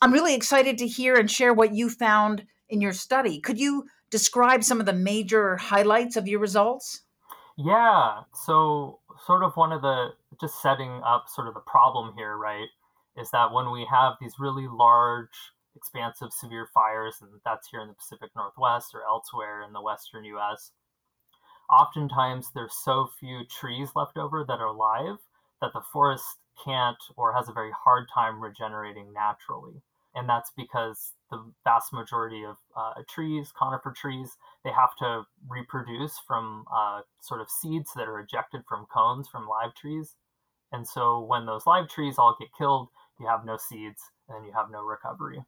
I'm 0.02 0.14
really 0.14 0.36
excited 0.36 0.78
to 0.80 0.88
hear 0.88 1.16
and 1.16 1.30
share 1.30 1.54
what 1.54 1.74
you 1.74 1.90
found 1.90 2.46
in 2.70 2.82
your 2.82 2.94
study. 2.94 3.40
Could 3.40 3.60
you 3.60 3.88
describe 4.10 4.64
some 4.64 4.80
of 4.80 4.86
the 4.86 4.94
major 4.94 5.58
highlights 5.58 6.16
of 6.16 6.28
your 6.28 6.40
results? 6.40 7.02
Yeah. 7.58 8.22
So, 8.34 9.00
sort 9.26 9.44
of 9.44 9.56
one 9.56 9.72
of 9.72 9.82
the 9.82 10.10
just 10.40 10.62
setting 10.62 11.02
up 11.04 11.26
sort 11.28 11.48
of 11.48 11.56
the 11.56 11.62
problem 11.62 12.14
here, 12.16 12.38
right, 12.38 12.68
is 13.18 13.32
that 13.32 13.52
when 13.52 13.72
we 13.72 13.88
have 13.90 14.14
these 14.22 14.36
really 14.40 14.68
large, 14.68 15.52
expansive, 15.76 16.32
severe 16.32 16.68
fires, 16.74 17.16
and 17.22 17.32
that's 17.44 17.68
here 17.70 17.82
in 17.82 17.88
the 17.88 17.96
Pacific 17.96 18.30
Northwest 18.36 18.94
or 18.94 19.02
elsewhere 19.04 19.64
in 19.64 19.74
the 19.74 19.82
Western 19.82 20.24
US, 20.26 20.72
oftentimes 21.70 22.52
there's 22.54 22.76
so 22.84 23.10
few 23.20 23.42
trees 23.46 23.90
left 23.96 24.18
over 24.18 24.46
that 24.48 24.60
are 24.60 24.68
alive 24.68 25.18
that 25.62 25.74
the 25.74 25.82
forest 25.92 26.38
can't 26.64 27.02
or 27.16 27.34
has 27.34 27.50
a 27.50 27.54
very 27.54 27.72
hard 27.72 28.08
time 28.14 28.42
regenerating 28.42 29.14
naturally 29.14 29.82
and 30.18 30.28
that's 30.28 30.52
because 30.58 31.14
the 31.30 31.44
vast 31.64 31.94
majority 31.94 32.44
of 32.44 32.58
uh, 32.76 32.94
trees, 33.08 33.54
conifer 33.56 33.92
trees, 33.96 34.36
they 34.64 34.72
have 34.72 34.96
to 34.98 35.28
reproduce 35.48 36.18
from 36.28 36.66
uh, 36.76 37.02
sort 37.22 37.40
of 37.40 37.52
seeds 37.52 37.92
that 37.96 38.08
are 38.08 38.20
ejected 38.20 38.62
from 38.68 38.88
cones 38.92 39.28
from 39.28 39.48
live 39.48 39.76
trees. 39.76 40.16
And 40.72 40.88
so 40.88 41.20
when 41.22 41.46
those 41.46 41.68
live 41.68 41.88
trees 41.88 42.16
all 42.18 42.36
get 42.40 42.50
killed, 42.58 42.90
you 43.20 43.28
have 43.28 43.46
no 43.46 43.58
seeds 43.58 44.02
and 44.28 44.44
you 44.44 44.54
have 44.54 44.72
no 44.72 44.82
recovery. 44.82 45.44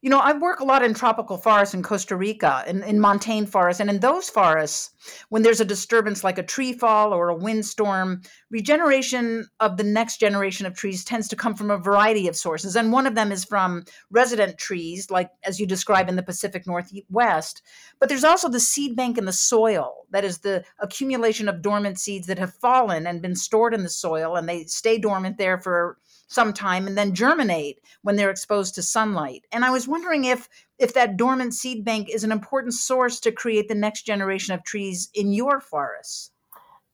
You 0.00 0.10
know, 0.10 0.18
I 0.18 0.32
work 0.32 0.60
a 0.60 0.64
lot 0.64 0.82
in 0.82 0.94
tropical 0.94 1.36
forests 1.36 1.74
in 1.74 1.82
Costa 1.82 2.16
Rica, 2.16 2.64
in, 2.66 2.82
in 2.82 3.00
montane 3.00 3.46
forests. 3.46 3.80
And 3.80 3.90
in 3.90 4.00
those 4.00 4.28
forests, 4.28 4.90
when 5.28 5.42
there's 5.42 5.60
a 5.60 5.64
disturbance 5.64 6.24
like 6.24 6.38
a 6.38 6.42
tree 6.42 6.72
fall 6.72 7.12
or 7.12 7.28
a 7.28 7.34
windstorm, 7.34 8.22
regeneration 8.50 9.48
of 9.60 9.76
the 9.76 9.84
next 9.84 10.18
generation 10.18 10.66
of 10.66 10.74
trees 10.74 11.04
tends 11.04 11.28
to 11.28 11.36
come 11.36 11.54
from 11.54 11.70
a 11.70 11.78
variety 11.78 12.28
of 12.28 12.36
sources. 12.36 12.76
And 12.76 12.92
one 12.92 13.06
of 13.06 13.14
them 13.14 13.32
is 13.32 13.44
from 13.44 13.84
resident 14.10 14.58
trees, 14.58 15.10
like 15.10 15.30
as 15.44 15.60
you 15.60 15.66
describe 15.66 16.08
in 16.08 16.16
the 16.16 16.22
Pacific 16.22 16.66
Northwest. 16.66 17.62
But 17.98 18.08
there's 18.08 18.24
also 18.24 18.48
the 18.48 18.60
seed 18.60 18.96
bank 18.96 19.18
in 19.18 19.24
the 19.24 19.32
soil, 19.32 20.06
that 20.10 20.24
is 20.24 20.38
the 20.38 20.64
accumulation 20.80 21.48
of 21.48 21.62
dormant 21.62 21.98
seeds 21.98 22.26
that 22.26 22.38
have 22.38 22.54
fallen 22.54 23.06
and 23.06 23.22
been 23.22 23.36
stored 23.36 23.74
in 23.74 23.82
the 23.82 23.88
soil, 23.88 24.36
and 24.36 24.48
they 24.48 24.64
stay 24.64 24.98
dormant 24.98 25.38
there 25.38 25.58
for 25.58 25.98
some 26.30 26.52
time 26.52 26.86
and 26.86 26.96
then 26.96 27.12
germinate 27.12 27.80
when 28.02 28.14
they're 28.14 28.30
exposed 28.30 28.74
to 28.76 28.82
sunlight. 28.82 29.44
And 29.50 29.64
I 29.64 29.70
was 29.70 29.88
wondering 29.88 30.24
if 30.24 30.48
if 30.78 30.94
that 30.94 31.16
dormant 31.16 31.54
seed 31.54 31.84
bank 31.84 32.08
is 32.08 32.24
an 32.24 32.32
important 32.32 32.72
source 32.72 33.20
to 33.20 33.32
create 33.32 33.68
the 33.68 33.74
next 33.74 34.02
generation 34.02 34.54
of 34.54 34.62
trees 34.62 35.10
in 35.12 35.32
your 35.32 35.60
forests. 35.60 36.30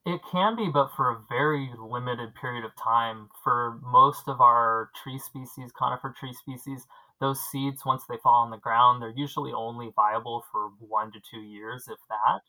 It 0.06 0.20
can 0.30 0.56
be, 0.56 0.70
but 0.72 0.90
for 0.96 1.10
a 1.10 1.20
very 1.28 1.70
limited 1.78 2.34
period 2.34 2.64
of 2.64 2.70
time. 2.82 3.28
For 3.44 3.78
most 3.82 4.26
of 4.26 4.40
our 4.40 4.90
tree 5.02 5.18
species, 5.18 5.70
conifer 5.76 6.14
tree 6.18 6.32
species, 6.32 6.86
those 7.20 7.40
seeds, 7.50 7.84
once 7.84 8.04
they 8.08 8.16
fall 8.22 8.42
on 8.42 8.50
the 8.50 8.56
ground, 8.56 9.02
they're 9.02 9.12
usually 9.16 9.52
only 9.52 9.90
viable 9.94 10.44
for 10.50 10.70
one 10.78 11.12
to 11.12 11.20
two 11.30 11.40
years, 11.40 11.88
if 11.88 11.98
that. 12.08 12.40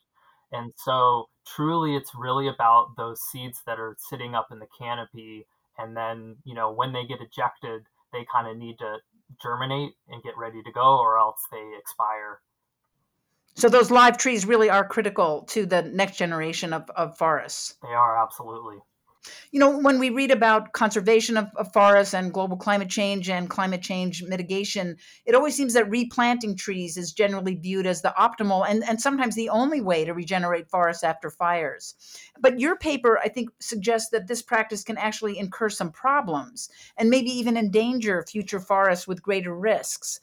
And 0.56 0.72
so, 0.76 1.26
truly, 1.46 1.96
it's 1.96 2.14
really 2.14 2.48
about 2.48 2.96
those 2.96 3.20
seeds 3.20 3.60
that 3.66 3.78
are 3.78 3.96
sitting 3.98 4.34
up 4.34 4.48
in 4.50 4.60
the 4.60 4.68
canopy 4.78 5.46
and 5.78 5.96
then 5.96 6.36
you 6.44 6.54
know 6.54 6.72
when 6.72 6.92
they 6.92 7.04
get 7.06 7.18
ejected 7.20 7.82
they 8.12 8.26
kind 8.32 8.48
of 8.48 8.56
need 8.56 8.76
to 8.78 8.96
germinate 9.42 9.92
and 10.08 10.22
get 10.22 10.36
ready 10.36 10.62
to 10.62 10.72
go 10.72 10.98
or 10.98 11.18
else 11.18 11.40
they 11.50 11.72
expire. 11.78 12.40
So 13.54 13.68
those 13.68 13.90
live 13.90 14.18
trees 14.18 14.46
really 14.46 14.70
are 14.70 14.86
critical 14.86 15.42
to 15.48 15.66
the 15.66 15.82
next 15.82 16.16
generation 16.16 16.72
of, 16.72 16.88
of 16.90 17.18
forests. 17.18 17.74
They 17.82 17.88
are 17.88 18.22
absolutely 18.22 18.76
you 19.50 19.60
know, 19.60 19.78
when 19.78 19.98
we 19.98 20.10
read 20.10 20.30
about 20.30 20.72
conservation 20.72 21.36
of, 21.36 21.48
of, 21.56 21.72
forests 21.72 22.14
and 22.14 22.32
global 22.32 22.56
climate 22.56 22.88
change 22.88 23.28
and 23.28 23.48
climate 23.48 23.82
change 23.82 24.22
mitigation, 24.22 24.96
it 25.26 25.34
always 25.34 25.54
seems 25.54 25.74
that 25.74 25.90
replanting 25.90 26.56
trees 26.56 26.96
is 26.96 27.12
generally 27.12 27.54
viewed 27.54 27.86
as 27.86 28.02
the 28.02 28.14
optimal 28.18 28.68
and, 28.68 28.84
and 28.84 29.00
sometimes 29.00 29.34
the 29.34 29.48
only 29.48 29.80
way 29.80 30.04
to 30.04 30.14
regenerate 30.14 30.70
forests 30.70 31.04
after 31.04 31.30
fires. 31.30 31.94
But 32.40 32.60
your 32.60 32.76
paper, 32.76 33.18
I 33.22 33.28
think, 33.28 33.50
suggests 33.60 34.10
that 34.10 34.28
this 34.28 34.42
practice 34.42 34.84
can 34.84 34.98
actually 34.98 35.38
incur 35.38 35.68
some 35.68 35.90
problems 35.90 36.68
and 36.96 37.10
maybe 37.10 37.30
even 37.30 37.56
endanger 37.56 38.24
future 38.28 38.60
forests 38.60 39.06
with 39.06 39.22
greater 39.22 39.54
risks. 39.54 40.20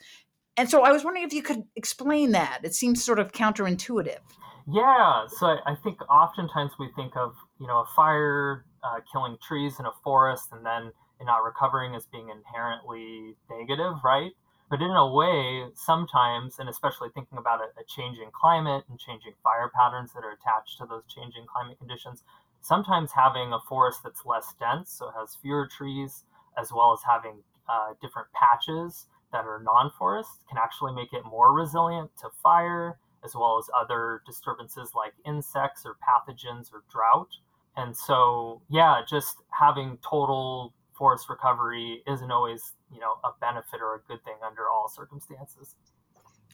And 0.58 0.70
so 0.70 0.84
I 0.84 0.92
was 0.92 1.04
wondering 1.04 1.26
if 1.26 1.34
you 1.34 1.44
could 1.44 1.64
explain 1.76 2.32
that. 2.32 2.62
It 2.64 2.74
seems 2.74 3.04
sort 3.04 3.20
of 3.20 3.34
counterintuitive. 3.34 4.20
Yeah, 4.68 5.28
so 5.28 5.46
I 5.66 5.76
think 5.84 6.02
oftentimes 6.10 6.72
we 6.80 6.90
think 6.96 7.16
of 7.16 7.36
you 7.60 7.68
know 7.68 7.82
a 7.82 7.86
fire 7.96 8.66
uh, 8.86 9.00
killing 9.12 9.38
trees 9.42 9.80
in 9.80 9.86
a 9.86 9.92
forest 10.04 10.50
and 10.52 10.66
then 10.66 10.92
not 11.22 11.44
recovering 11.44 11.96
as 11.96 12.06
being 12.06 12.30
inherently 12.30 13.36
negative, 13.50 13.96
right? 14.04 14.32
But 14.70 14.82
in 14.82 14.92
a 14.92 15.08
way, 15.12 15.66
sometimes, 15.76 16.60
and 16.60 16.70
especially 16.70 17.10
thinking 17.14 17.38
about 17.38 17.62
a, 17.62 17.80
a 17.80 17.84
changing 17.88 18.30
climate 18.32 18.84
and 18.90 19.00
changing 19.00 19.34
fire 19.44 19.72
patterns 19.74 20.14
that 20.14 20.24
are 20.24 20.32
attached 20.32 20.78
to 20.80 20.86
those 20.86 21.04
changing 21.08 21.46
climate 21.46 21.78
conditions, 21.78 22.24
sometimes 22.62 23.12
having 23.12 23.54
a 23.54 23.60
forest 23.60 24.02
that's 24.04 24.26
less 24.26 24.54
dense, 24.60 24.92
so 24.92 25.10
it 25.10 25.14
has 25.18 25.36
fewer 25.36 25.68
trees, 25.68 26.24
as 26.58 26.72
well 26.72 26.94
as 26.94 27.00
having 27.06 27.44
uh, 27.70 27.94
different 28.02 28.28
patches 28.34 29.06
that 29.32 29.46
are 29.46 29.62
non 29.64 29.92
forest, 29.98 30.44
can 30.50 30.58
actually 30.58 30.94
make 30.94 31.14
it 31.14 31.24
more 31.26 31.54
resilient 31.54 32.12
to 32.22 32.30
fire, 32.42 32.98
as 33.24 33.36
well 33.36 33.58
as 33.58 33.70
other 33.80 34.22
disturbances 34.26 34.92
like 34.96 35.14
insects 35.26 35.86
or 35.86 35.96
pathogens 36.02 36.74
or 36.74 36.84
drought. 36.92 37.30
And 37.78 37.96
so, 37.96 38.62
yeah, 38.70 39.02
just 39.08 39.38
having 39.50 39.98
total 40.08 40.74
forest 40.98 41.30
recovery 41.30 42.02
isn't 42.08 42.32
always, 42.32 42.74
you 42.92 43.00
know, 43.00 43.18
a 43.24 43.30
benefit 43.42 43.82
or 43.82 43.96
a 43.96 44.00
good 44.08 44.24
thing 44.24 44.36
under 44.46 44.70
all 44.70 44.88
circumstances. 44.88 45.76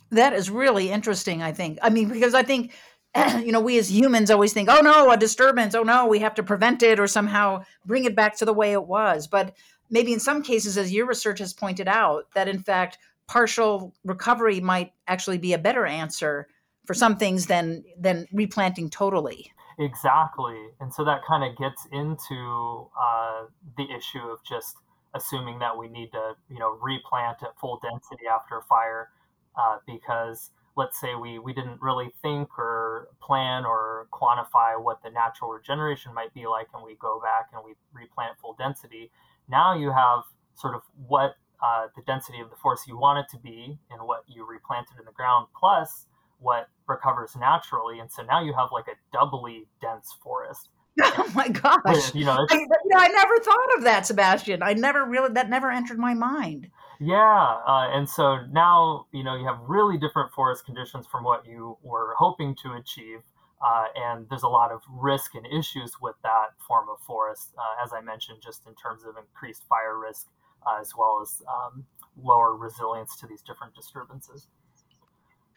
That 0.09 0.33
is 0.33 0.49
really 0.49 0.89
interesting, 0.89 1.41
I 1.41 1.51
think. 1.51 1.79
I 1.81 1.89
mean, 1.89 2.09
because 2.09 2.33
I 2.33 2.43
think, 2.43 2.73
you 3.15 3.51
know, 3.51 3.61
we 3.61 3.77
as 3.77 3.91
humans 3.91 4.31
always 4.31 4.51
think, 4.51 4.67
oh 4.69 4.81
no, 4.81 5.11
a 5.11 5.17
disturbance, 5.17 5.75
oh 5.75 5.83
no, 5.83 6.07
we 6.07 6.19
have 6.19 6.35
to 6.35 6.43
prevent 6.43 6.83
it 6.83 6.99
or 6.99 7.07
somehow 7.07 7.63
bring 7.85 8.05
it 8.05 8.15
back 8.15 8.37
to 8.37 8.45
the 8.45 8.53
way 8.53 8.73
it 8.73 8.85
was. 8.85 9.27
But 9.27 9.55
maybe 9.89 10.11
in 10.13 10.19
some 10.19 10.41
cases, 10.41 10.77
as 10.77 10.91
your 10.91 11.05
research 11.05 11.39
has 11.39 11.53
pointed 11.53 11.87
out, 11.87 12.25
that 12.33 12.47
in 12.47 12.59
fact, 12.59 12.97
partial 13.27 13.93
recovery 14.03 14.59
might 14.59 14.91
actually 15.07 15.37
be 15.37 15.53
a 15.53 15.57
better 15.57 15.85
answer 15.85 16.47
for 16.85 16.93
some 16.93 17.15
things 17.15 17.45
than 17.45 17.83
than 17.97 18.27
replanting 18.33 18.89
totally. 18.89 19.51
Exactly. 19.79 20.69
And 20.79 20.93
so 20.93 21.03
that 21.05 21.21
kind 21.27 21.43
of 21.43 21.57
gets 21.57 21.85
into 21.91 22.89
uh, 22.99 23.45
the 23.77 23.87
issue 23.91 24.19
of 24.19 24.39
just 24.47 24.75
assuming 25.13 25.59
that 25.59 25.77
we 25.77 25.87
need 25.87 26.11
to, 26.11 26.33
you 26.49 26.59
know, 26.59 26.77
replant 26.81 27.37
at 27.43 27.57
full 27.59 27.79
density 27.81 28.27
after 28.27 28.57
a 28.57 28.61
fire 28.63 29.09
uh, 29.57 29.77
because 29.85 30.51
let's 30.77 30.99
say 30.99 31.15
we, 31.15 31.37
we 31.39 31.53
didn't 31.53 31.81
really 31.81 32.11
think 32.21 32.57
or 32.57 33.09
plan 33.21 33.65
or 33.65 34.07
quantify 34.13 34.81
what 34.81 35.01
the 35.03 35.09
natural 35.09 35.51
regeneration 35.51 36.13
might 36.13 36.33
be 36.33 36.47
like 36.47 36.67
and 36.73 36.83
we 36.83 36.95
go 36.95 37.19
back 37.21 37.49
and 37.53 37.61
we 37.65 37.73
replant 37.93 38.37
full 38.39 38.53
density. 38.57 39.11
Now 39.49 39.75
you 39.77 39.91
have 39.91 40.23
sort 40.55 40.75
of 40.75 40.81
what 41.07 41.35
uh, 41.61 41.87
the 41.95 42.01
density 42.03 42.39
of 42.39 42.49
the 42.49 42.55
forest 42.55 42.87
you 42.87 42.97
want 42.97 43.19
it 43.19 43.25
to 43.35 43.41
be 43.41 43.77
and 43.91 44.07
what 44.07 44.23
you 44.27 44.45
replanted 44.47 44.97
in 44.97 45.05
the 45.05 45.11
ground 45.11 45.47
plus 45.59 46.07
what 46.41 46.67
recovers 46.87 47.35
naturally. 47.35 47.99
And 47.99 48.11
so 48.11 48.23
now 48.23 48.43
you 48.43 48.53
have 48.53 48.69
like 48.71 48.85
a 48.87 48.97
doubly 49.13 49.67
dense 49.81 50.15
forest. 50.23 50.69
Oh 51.01 51.31
my 51.33 51.47
gosh! 51.47 52.13
you 52.13 52.25
know, 52.25 52.45
I, 52.49 52.53
you 52.53 52.67
know, 52.67 52.97
I 52.97 53.07
never 53.07 53.37
thought 53.39 53.77
of 53.77 53.83
that, 53.85 54.05
Sebastian. 54.05 54.61
I 54.61 54.73
never 54.73 55.05
really 55.05 55.31
that 55.33 55.49
never 55.49 55.71
entered 55.71 55.97
my 55.97 56.13
mind. 56.13 56.69
Yeah, 56.99 57.57
uh, 57.65 57.89
and 57.93 58.09
so 58.09 58.39
now 58.51 59.07
you 59.13 59.23
know 59.23 59.35
you 59.35 59.45
have 59.45 59.57
really 59.61 59.97
different 59.97 60.33
forest 60.33 60.65
conditions 60.65 61.07
from 61.07 61.23
what 61.23 61.47
you 61.47 61.77
were 61.81 62.13
hoping 62.19 62.57
to 62.63 62.73
achieve, 62.73 63.21
uh, 63.65 63.85
and 63.95 64.27
there's 64.29 64.43
a 64.43 64.49
lot 64.49 64.73
of 64.73 64.81
risk 64.89 65.33
and 65.33 65.47
issues 65.47 65.93
with 66.01 66.15
that 66.23 66.59
form 66.67 66.89
of 66.89 66.99
forest, 67.07 67.53
uh, 67.57 67.83
as 67.85 67.93
I 67.93 68.01
mentioned, 68.01 68.39
just 68.43 68.67
in 68.67 68.75
terms 68.75 69.03
of 69.05 69.15
increased 69.15 69.63
fire 69.69 69.97
risk 69.97 70.27
uh, 70.65 70.79
as 70.79 70.93
well 70.97 71.19
as 71.21 71.41
um, 71.47 71.85
lower 72.21 72.55
resilience 72.55 73.15
to 73.17 73.27
these 73.27 73.41
different 73.41 73.73
disturbances. 73.75 74.47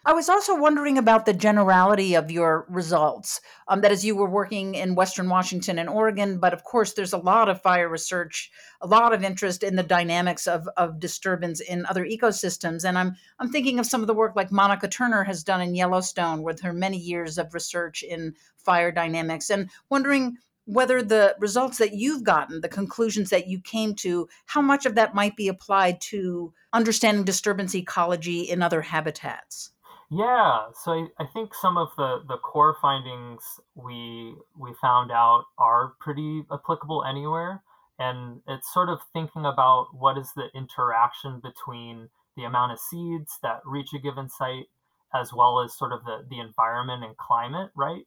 I 0.06 0.12
was 0.12 0.28
also 0.28 0.54
wondering 0.54 0.98
about 0.98 1.24
the 1.24 1.32
generality 1.32 2.14
of 2.14 2.30
your 2.30 2.66
results. 2.68 3.40
Um, 3.68 3.80
that 3.80 3.90
as 3.90 4.04
you 4.04 4.14
were 4.14 4.28
working 4.28 4.74
in 4.74 4.94
Western 4.94 5.30
Washington 5.30 5.78
and 5.78 5.88
Oregon, 5.88 6.38
but 6.38 6.52
of 6.52 6.62
course, 6.62 6.92
there's 6.92 7.14
a 7.14 7.18
lot 7.18 7.48
of 7.48 7.62
fire 7.62 7.88
research, 7.88 8.50
a 8.82 8.86
lot 8.86 9.14
of 9.14 9.24
interest 9.24 9.62
in 9.62 9.76
the 9.76 9.82
dynamics 9.82 10.46
of, 10.46 10.68
of 10.76 11.00
disturbance 11.00 11.60
in 11.60 11.86
other 11.86 12.04
ecosystems. 12.04 12.86
And 12.86 12.98
I'm 12.98 13.16
I'm 13.38 13.50
thinking 13.50 13.78
of 13.78 13.86
some 13.86 14.02
of 14.02 14.06
the 14.06 14.12
work 14.12 14.36
like 14.36 14.52
Monica 14.52 14.88
Turner 14.88 15.24
has 15.24 15.42
done 15.42 15.62
in 15.62 15.74
Yellowstone 15.74 16.42
with 16.42 16.60
her 16.60 16.74
many 16.74 16.98
years 16.98 17.38
of 17.38 17.54
research 17.54 18.02
in 18.02 18.34
fire 18.58 18.92
dynamics, 18.92 19.48
and 19.48 19.70
wondering 19.88 20.36
whether 20.66 21.02
the 21.02 21.34
results 21.40 21.78
that 21.78 21.94
you've 21.94 22.24
gotten, 22.24 22.60
the 22.60 22.68
conclusions 22.68 23.30
that 23.30 23.48
you 23.48 23.58
came 23.58 23.94
to, 23.94 24.28
how 24.46 24.60
much 24.60 24.84
of 24.84 24.96
that 24.96 25.14
might 25.14 25.36
be 25.36 25.48
applied 25.48 25.98
to 26.00 26.52
understanding 26.74 27.24
disturbance 27.24 27.74
ecology 27.74 28.42
in 28.42 28.60
other 28.60 28.82
habitats. 28.82 29.70
Yeah, 30.16 30.66
so 30.74 30.92
I, 30.92 31.06
I 31.24 31.26
think 31.26 31.54
some 31.54 31.76
of 31.76 31.88
the, 31.96 32.22
the 32.28 32.36
core 32.36 32.76
findings 32.80 33.42
we 33.74 34.34
we 34.56 34.72
found 34.80 35.10
out 35.10 35.44
are 35.58 35.94
pretty 36.00 36.44
applicable 36.52 37.04
anywhere. 37.04 37.62
And 37.98 38.40
it's 38.48 38.72
sort 38.72 38.88
of 38.88 39.00
thinking 39.12 39.44
about 39.46 39.88
what 39.94 40.18
is 40.18 40.32
the 40.34 40.48
interaction 40.54 41.40
between 41.40 42.08
the 42.36 42.44
amount 42.44 42.72
of 42.72 42.80
seeds 42.80 43.38
that 43.42 43.60
reach 43.64 43.92
a 43.94 43.98
given 43.98 44.28
site 44.28 44.66
as 45.14 45.32
well 45.32 45.60
as 45.60 45.76
sort 45.78 45.92
of 45.92 46.04
the, 46.04 46.24
the 46.28 46.40
environment 46.40 47.04
and 47.04 47.16
climate, 47.16 47.70
right? 47.76 48.02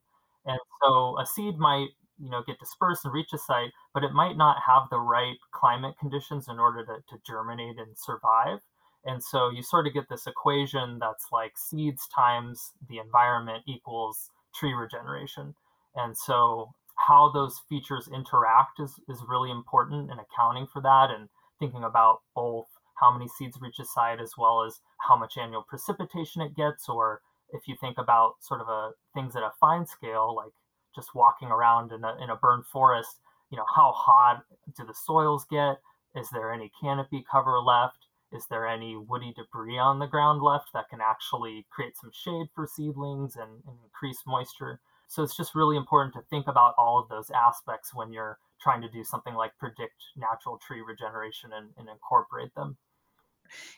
And 0.46 0.60
so 0.84 1.18
a 1.20 1.26
seed 1.26 1.58
might, 1.58 1.90
you 2.20 2.30
know, 2.30 2.44
get 2.46 2.60
dispersed 2.60 3.06
and 3.06 3.14
reach 3.14 3.32
a 3.34 3.38
site, 3.38 3.72
but 3.94 4.04
it 4.04 4.12
might 4.14 4.36
not 4.38 4.58
have 4.68 4.90
the 4.92 5.00
right 5.00 5.38
climate 5.52 5.96
conditions 6.00 6.48
in 6.50 6.60
order 6.60 6.86
to, 6.86 6.98
to 7.10 7.22
germinate 7.26 7.78
and 7.80 7.98
survive. 7.98 8.60
And 9.08 9.24
so 9.24 9.50
you 9.50 9.64
sort 9.64 9.88
of 9.88 9.94
get 9.94 10.10
this 10.10 10.28
equation 10.28 11.00
that's 11.00 11.28
like 11.32 11.54
seeds 11.58 12.08
times 12.14 12.74
the 12.90 13.00
environment 13.00 13.64
equals 13.66 14.30
tree 14.54 14.74
regeneration. 14.74 15.56
And 15.96 16.16
so 16.16 16.74
how 16.96 17.32
those 17.32 17.62
features 17.70 18.10
interact 18.14 18.80
is, 18.80 19.00
is 19.08 19.24
really 19.28 19.50
important 19.50 20.12
in 20.12 20.18
accounting 20.20 20.68
for 20.68 20.82
that 20.82 21.10
and 21.10 21.30
thinking 21.60 21.86
about 21.86 22.20
both 22.36 22.68
how 23.00 23.12
many 23.12 23.30
seeds 23.30 23.58
reach 23.62 23.80
a 23.80 23.86
site 23.86 24.20
as 24.20 24.34
well 24.38 24.64
as 24.64 24.82
how 24.98 25.16
much 25.16 25.38
annual 25.38 25.64
precipitation 25.68 26.42
it 26.42 26.56
gets. 26.56 26.90
Or 26.90 27.22
if 27.54 27.68
you 27.68 27.76
think 27.80 27.98
about 27.98 28.36
sort 28.42 28.60
of 28.60 28.68
a 28.68 28.92
things 29.14 29.38
at 29.38 29.42
a 29.44 29.54
fine 29.60 29.86
scale 29.86 30.36
like 30.36 30.52
just 30.94 31.16
walking 31.16 31.48
around 31.48 31.94
in 31.94 32.04
a, 32.04 32.18
in 32.22 32.30
a 32.30 32.36
burned 32.36 32.66
forest 32.66 33.20
you 33.52 33.58
know 33.58 33.66
how 33.74 33.92
hot 33.94 34.44
do 34.76 34.86
the 34.86 34.94
soils 34.94 35.46
get? 35.50 35.78
Is 36.16 36.30
there 36.32 36.52
any 36.52 36.72
canopy 36.82 37.24
cover 37.32 37.60
left 37.60 38.07
is 38.38 38.46
there 38.50 38.68
any 38.68 38.96
woody 38.96 39.34
debris 39.36 39.80
on 39.80 40.00
the 40.00 40.06
ground 40.08 40.42
left 40.42 40.70
that 40.74 40.90
can 40.90 41.00
actually 41.02 41.66
create 41.72 41.98
some 41.98 42.12
shade 42.14 42.48
for 42.54 42.68
seedlings 42.68 43.36
and, 43.36 43.50
and 43.68 43.78
increase 43.84 44.22
moisture? 44.28 44.80
So 45.08 45.24
it's 45.24 45.36
just 45.36 45.56
really 45.56 45.78
important 45.78 46.14
to 46.14 46.22
think 46.30 46.48
about 46.48 46.76
all 46.78 47.00
of 47.00 47.10
those 47.10 47.32
aspects 47.32 47.96
when 47.96 48.14
you're 48.14 48.38
trying 48.62 48.82
to 48.82 48.90
do 48.90 49.04
something 49.04 49.34
like 49.34 49.58
predict 49.58 50.04
natural 50.16 50.58
tree 50.58 50.82
regeneration 50.82 51.52
and, 51.54 51.70
and 51.78 51.90
incorporate 51.90 52.54
them. 52.56 52.78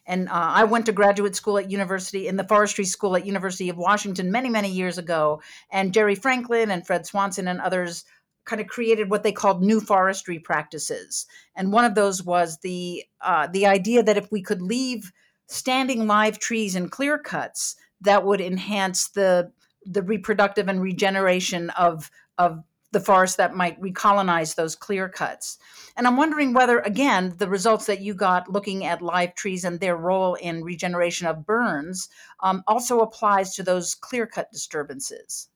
And 0.05 0.29
uh, 0.29 0.31
I 0.33 0.63
went 0.63 0.87
to 0.87 0.91
graduate 0.91 1.35
school 1.35 1.57
at 1.57 1.69
university 1.69 2.27
in 2.27 2.37
the 2.37 2.43
forestry 2.43 2.85
school 2.85 3.15
at 3.15 3.25
University 3.25 3.69
of 3.69 3.77
Washington 3.77 4.31
many, 4.31 4.49
many 4.49 4.71
years 4.71 4.97
ago. 4.97 5.41
And 5.71 5.93
Jerry 5.93 6.15
Franklin 6.15 6.71
and 6.71 6.85
Fred 6.85 7.05
Swanson 7.05 7.47
and 7.47 7.61
others 7.61 8.03
kind 8.49 8.59
of 8.59 8.67
created 8.67 9.11
what 9.11 9.21
they 9.21 9.31
called 9.31 9.61
new 9.61 9.79
forestry 9.79 10.39
practices. 10.39 11.27
And 11.55 11.71
one 11.71 11.85
of 11.85 11.93
those 11.93 12.23
was 12.23 12.57
the 12.59 13.03
uh, 13.21 13.47
the 13.47 13.67
idea 13.67 14.01
that 14.01 14.17
if 14.17 14.31
we 14.31 14.41
could 14.41 14.61
leave 14.61 15.11
standing 15.45 16.07
live 16.07 16.39
trees 16.39 16.75
in 16.75 16.89
clear 16.89 17.19
cuts, 17.19 17.75
that 18.01 18.25
would 18.25 18.41
enhance 18.41 19.09
the 19.09 19.51
the 19.85 20.01
reproductive 20.01 20.67
and 20.67 20.81
regeneration 20.81 21.69
of 21.71 22.09
of 22.37 22.63
the 22.91 22.99
forest 22.99 23.37
that 23.37 23.53
might 23.53 23.79
recolonize 23.79 24.55
those 24.55 24.75
clear 24.75 25.07
cuts. 25.07 25.59
And 25.95 26.07
I'm 26.07 26.17
wondering 26.17 26.53
whether, 26.53 26.79
again, 26.79 27.35
the 27.37 27.47
results 27.47 27.85
that 27.85 28.01
you 28.01 28.15
got 28.15 28.51
looking 28.51 28.83
at 28.83 29.03
live 29.03 29.35
trees 29.35 29.63
and 29.63 29.79
their 29.79 29.95
role 29.95 30.33
in 30.33 30.63
regeneration 30.63 31.27
of 31.27 31.45
burns 31.45 32.09
um, 32.39 32.63
also 32.65 33.01
applies 33.01 33.53
to 33.55 33.63
those 33.63 33.93
clear 33.93 34.25
cut 34.25 34.51
disturbances. 34.51 35.49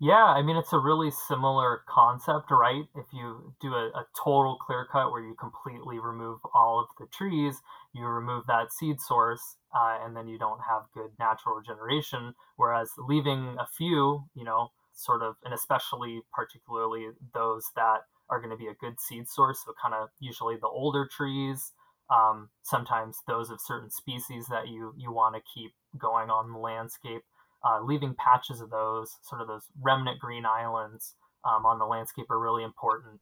Yeah, 0.00 0.24
I 0.24 0.42
mean, 0.42 0.56
it's 0.56 0.74
a 0.74 0.78
really 0.78 1.10
similar 1.10 1.80
concept, 1.88 2.50
right? 2.50 2.84
If 2.94 3.06
you 3.14 3.54
do 3.60 3.72
a, 3.74 3.86
a, 3.88 4.06
total 4.22 4.58
clear 4.58 4.86
cut 4.92 5.10
where 5.10 5.22
you 5.22 5.34
completely 5.34 5.98
remove 5.98 6.38
all 6.54 6.80
of 6.80 6.88
the 6.98 7.06
trees, 7.16 7.62
you 7.94 8.04
remove 8.04 8.46
that 8.46 8.72
seed 8.72 9.00
source, 9.00 9.56
uh, 9.74 9.98
and 10.04 10.14
then 10.14 10.28
you 10.28 10.38
don't 10.38 10.60
have 10.68 10.82
good 10.92 11.12
natural 11.18 11.54
regeneration. 11.54 12.34
Whereas 12.56 12.90
leaving 12.98 13.56
a 13.58 13.66
few, 13.66 14.24
you 14.34 14.44
know, 14.44 14.68
sort 14.92 15.22
of, 15.22 15.36
and 15.44 15.54
especially 15.54 16.20
particularly 16.34 17.08
those 17.32 17.64
that 17.76 18.00
are 18.28 18.38
going 18.38 18.50
to 18.50 18.56
be 18.56 18.66
a 18.66 18.74
good 18.74 19.00
seed 19.00 19.28
source, 19.28 19.62
so 19.64 19.72
kind 19.80 19.94
of 19.94 20.10
usually 20.20 20.56
the 20.56 20.68
older 20.68 21.08
trees, 21.10 21.72
um, 22.10 22.50
sometimes 22.62 23.16
those 23.26 23.48
of 23.50 23.60
certain 23.64 23.90
species 23.90 24.46
that 24.48 24.68
you 24.68 24.92
you 24.96 25.10
want 25.10 25.34
to 25.34 25.40
keep 25.54 25.72
going 25.98 26.30
on 26.30 26.52
the 26.52 26.58
landscape 26.58 27.22
uh, 27.64 27.80
leaving 27.82 28.14
patches 28.14 28.60
of 28.60 28.70
those, 28.70 29.16
sort 29.22 29.40
of 29.40 29.48
those 29.48 29.68
remnant 29.82 30.18
green 30.18 30.44
islands 30.44 31.14
um, 31.44 31.66
on 31.66 31.78
the 31.78 31.86
landscape, 31.86 32.30
are 32.30 32.38
really 32.38 32.64
important. 32.64 33.20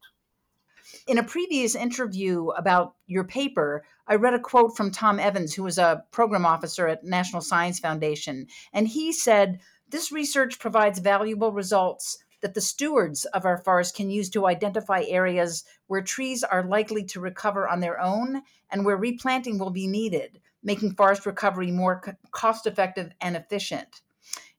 In 1.07 1.17
a 1.17 1.23
previous 1.23 1.73
interview 1.73 2.49
about 2.49 2.93
your 3.07 3.23
paper, 3.23 3.83
I 4.07 4.15
read 4.15 4.35
a 4.35 4.39
quote 4.39 4.77
from 4.77 4.91
Tom 4.91 5.19
Evans, 5.19 5.55
who 5.55 5.63
was 5.63 5.79
a 5.79 6.03
program 6.11 6.45
officer 6.45 6.87
at 6.87 7.03
National 7.03 7.41
Science 7.41 7.79
Foundation, 7.79 8.47
and 8.71 8.87
he 8.87 9.11
said, 9.11 9.59
This 9.89 10.11
research 10.11 10.59
provides 10.59 10.99
valuable 10.99 11.51
results 11.51 12.19
that 12.41 12.53
the 12.53 12.61
stewards 12.61 13.25
of 13.25 13.45
our 13.45 13.57
forest 13.57 13.95
can 13.95 14.11
use 14.11 14.29
to 14.29 14.45
identify 14.45 15.03
areas 15.07 15.63
where 15.87 16.01
trees 16.01 16.43
are 16.43 16.61
likely 16.61 17.03
to 17.03 17.19
recover 17.19 17.67
on 17.67 17.79
their 17.79 17.99
own 17.99 18.43
and 18.69 18.85
where 18.85 18.97
replanting 18.97 19.57
will 19.57 19.71
be 19.71 19.87
needed, 19.87 20.39
making 20.61 20.93
forest 20.93 21.25
recovery 21.25 21.71
more 21.71 21.99
cost 22.29 22.67
effective 22.67 23.11
and 23.21 23.35
efficient. 23.35 24.01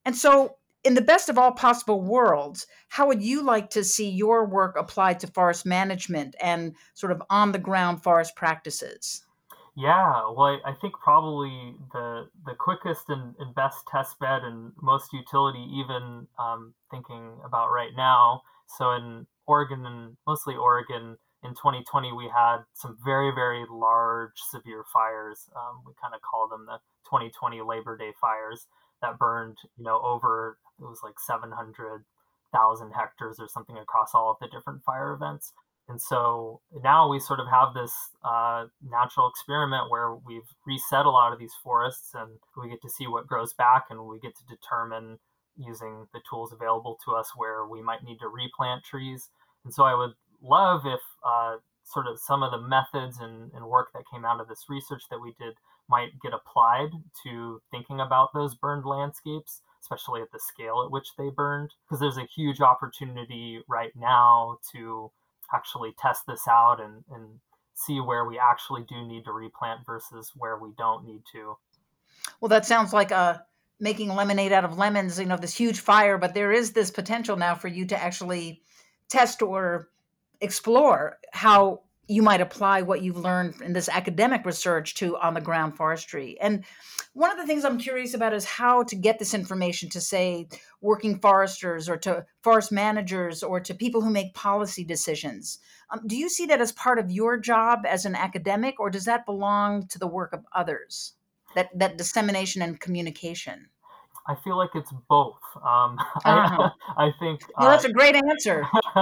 And 0.07 0.17
so, 0.17 0.57
in 0.85 0.95
the 0.95 1.03
best 1.03 1.29
of 1.29 1.37
all 1.37 1.51
possible 1.51 2.01
worlds, 2.01 2.69
how 2.89 3.09
would 3.09 3.21
you 3.21 3.43
like 3.43 3.71
to 3.71 3.83
see 3.83 4.09
your 4.09 4.47
work 4.47 4.77
applied 4.79 5.19
to 5.21 5.27
forest 5.27 5.67
management 5.67 6.37
and 6.41 6.77
sort 6.95 7.11
of 7.11 7.21
on 7.29 7.51
the 7.51 7.59
ground 7.59 8.05
forest 8.05 8.37
practices? 8.37 9.27
Yeah, 9.75 10.31
well, 10.31 10.61
I, 10.65 10.71
I 10.71 10.75
think 10.81 10.95
probably 10.95 11.75
the 11.93 12.29
the 12.47 12.55
quickest 12.55 13.11
and, 13.11 13.35
and, 13.41 13.53
best 13.55 13.85
test 13.91 14.19
bed 14.21 14.43
and 14.45 14.73
most 14.81 15.13
utility, 15.13 15.67
even 15.75 16.29
um, 16.39 16.73
thinking 16.91 17.37
about 17.45 17.73
right 17.73 17.91
now. 17.97 18.43
So 18.79 18.93
in 18.93 19.27
Oregon 19.47 19.85
and 19.85 20.17
mostly 20.25 20.55
Oregon, 20.55 21.17
in 21.43 21.51
2020, 21.51 22.13
we 22.13 22.31
had 22.33 22.59
some 22.75 22.97
very 23.05 23.33
very 23.35 23.67
large 23.69 24.39
severe 24.51 24.85
fires. 24.95 25.51
Um, 25.55 25.83
we 25.85 25.93
kind 26.01 26.15
of 26.15 26.23
call 26.23 26.49
them 26.49 26.65
the 26.67 26.79
2020 27.11 27.61
Labor 27.61 27.99
Day 27.99 28.13
fires 28.21 28.67
that 29.03 29.19
burned, 29.19 29.59
you 29.77 29.85
know, 29.85 30.01
over 30.03 30.59
it 30.81 30.85
was 30.85 31.01
like 31.03 31.19
700,000 31.19 32.93
hectares 32.93 33.41
or 33.41 33.49
something 33.49 33.79
across 33.79 34.15
all 34.15 34.31
of 34.31 34.37
the 34.41 34.49
different 34.49 34.85
fire 34.85 35.13
events. 35.13 35.53
And 35.89 36.03
so 36.03 36.61
now 36.83 37.09
we 37.09 37.21
sort 37.21 37.39
of 37.39 37.47
have 37.49 37.73
this 37.73 37.93
uh, 38.25 38.67
natural 38.83 39.29
experiment 39.29 39.89
where 39.89 40.15
we've 40.15 40.49
reset 40.67 41.07
a 41.07 41.11
lot 41.11 41.33
of 41.33 41.39
these 41.39 41.55
forests 41.63 42.13
and 42.15 42.29
we 42.61 42.69
get 42.69 42.83
to 42.83 42.91
see 42.91 43.07
what 43.07 43.27
grows 43.27 43.53
back 43.55 43.87
and 43.91 44.07
we 44.07 44.19
get 44.19 44.35
to 44.37 44.45
determine 44.47 45.19
using 45.57 46.07
the 46.13 46.21
tools 46.29 46.53
available 46.53 46.99
to 47.05 47.13
us 47.13 47.31
where 47.37 47.67
we 47.67 47.83
might 47.83 48.03
need 48.03 48.19
to 48.19 48.29
replant 48.29 48.85
trees. 48.85 49.31
And 49.65 49.73
so 49.73 49.85
I 49.85 49.95
would 49.95 50.13
love 50.43 50.83
if 50.85 51.01
uh, 51.25 51.57
sort 51.85 52.07
of 52.07 52.19
some 52.19 52.43
of 52.43 52.51
the 52.51 52.61
methods 52.61 53.19
and, 53.21 53.53
and 53.53 53.67
work 53.67 53.89
that 53.95 54.03
came 54.13 54.25
out 54.25 54.41
of 54.41 54.49
this 54.49 54.65
research 54.69 55.05
that 55.11 55.21
we 55.21 55.35
did 55.39 55.55
might 55.89 56.21
get 56.21 56.33
applied 56.33 56.91
to 57.25 57.61
thinking 57.71 58.01
about 58.01 58.33
those 58.35 58.55
burned 58.55 58.85
landscapes, 58.85 59.63
especially 59.81 60.23
at 60.23 60.33
the 60.33 60.39
scale 60.39 60.83
at 60.85 60.91
which 60.91 61.09
they 61.17 61.31
burned. 61.31 61.71
Because 61.85 62.01
there's 62.01 62.19
a 62.19 62.29
huge 62.35 62.61
opportunity 62.61 63.61
right 63.69 63.93
now 63.97 64.59
to 64.73 65.11
actually 65.55 65.95
test 65.99 66.23
this 66.27 66.49
out 66.49 66.81
and, 66.81 67.05
and 67.13 67.41
see 67.75 68.01
where 68.01 68.25
we 68.25 68.39
actually 68.39 68.85
do 68.89 69.07
need 69.07 69.25
to 69.25 69.33
replant 69.33 69.87
versus 69.87 70.33
where 70.37 70.59
we 70.59 70.71
don't 70.77 71.05
need 71.05 71.23
to. 71.33 71.57
Well, 72.41 72.49
that 72.49 72.67
sounds 72.67 72.93
like 72.93 73.11
a 73.11 73.17
uh, 73.17 73.39
making 73.79 74.15
lemonade 74.15 74.53
out 74.53 74.65
of 74.65 74.79
lemons, 74.79 75.19
you 75.19 75.27
know, 75.27 75.37
this 75.37 75.55
huge 75.55 75.81
fire, 75.81 76.17
but 76.19 76.35
there 76.35 76.53
is 76.53 76.73
this 76.73 76.91
potential 76.91 77.37
now 77.37 77.55
for 77.55 77.69
you 77.69 77.85
to 77.87 78.03
actually 78.03 78.63
test 79.09 79.43
or 79.43 79.91
explore 80.41 81.19
how 81.33 81.83
you 82.09 82.23
might 82.23 82.41
apply 82.41 82.83
what 82.83 83.03
you've 83.03 83.17
learned 83.17 83.61
in 83.63 83.73
this 83.73 83.89
academic 83.89 84.47
research 84.47 84.95
to 84.95 85.17
on 85.19 85.35
the 85.35 85.41
ground 85.41 85.77
forestry. 85.77 86.39
And 86.41 86.65
one 87.15 87.31
of 87.31 87.37
the 87.37 87.47
things 87.47 87.65
I'm 87.65 87.79
curious 87.79 88.15
about 88.15 88.35
is 88.35 88.45
how 88.45 88.85
to 88.85 88.97
get 88.97 89.19
this 89.19 89.35
information 89.35 89.89
to, 89.91 90.01
say, 90.01 90.49
working 90.81 91.19
foresters 91.19 91.89
or 91.89 91.97
to 91.99 92.25
forest 92.43 92.71
managers 92.71 93.43
or 93.43 93.59
to 93.61 93.75
people 93.75 94.03
who 94.03 94.11
make 94.11 94.35
policy 94.35 94.85
decisions. 94.85 95.59
Um, 95.91 96.01
do 96.07 96.17
you 96.17 96.29
see 96.29 96.47
that 96.47 96.61
as 96.61 96.73
part 96.73 96.99
of 96.99 97.11
your 97.11 97.39
job 97.39 97.85
as 97.89 98.05
an 98.05 98.15
academic, 98.15 98.79
or 98.79 98.91
does 98.91 99.07
that 99.07 99.27
belong 99.27 99.87
to 99.89 99.99
the 99.99 100.07
work 100.07 100.33
of 100.33 100.45
others? 100.55 101.15
That, 101.55 101.71
that 101.79 101.97
dissemination 101.97 102.61
and 102.61 102.79
communication? 102.79 103.69
I 104.29 104.35
feel 104.43 104.57
like 104.57 104.71
it's 104.75 104.93
both. 105.09 105.39
Um, 105.57 105.99
I, 106.25 106.71
I, 106.97 107.11
think. 107.19 107.43
Well, 107.59 107.71
that's 107.71 107.85
uh, 107.85 107.89
a 107.89 107.93
great 107.93 108.17
answer. 108.17 108.67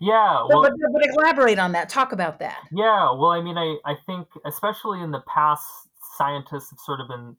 yeah. 0.00 0.44
Well, 0.48 0.62
but, 0.62 0.72
but, 0.80 0.92
but, 0.92 1.06
elaborate 1.06 1.58
on 1.58 1.72
that. 1.72 1.88
Talk 1.88 2.12
about 2.12 2.38
that. 2.38 2.58
Yeah. 2.72 3.12
Well, 3.12 3.30
I 3.30 3.42
mean, 3.42 3.58
I, 3.58 3.76
I 3.84 3.94
think, 4.06 4.28
especially 4.46 5.00
in 5.00 5.10
the 5.10 5.22
past, 5.32 5.66
scientists 6.16 6.70
have 6.70 6.78
sort 6.80 7.00
of 7.00 7.08
been 7.08 7.36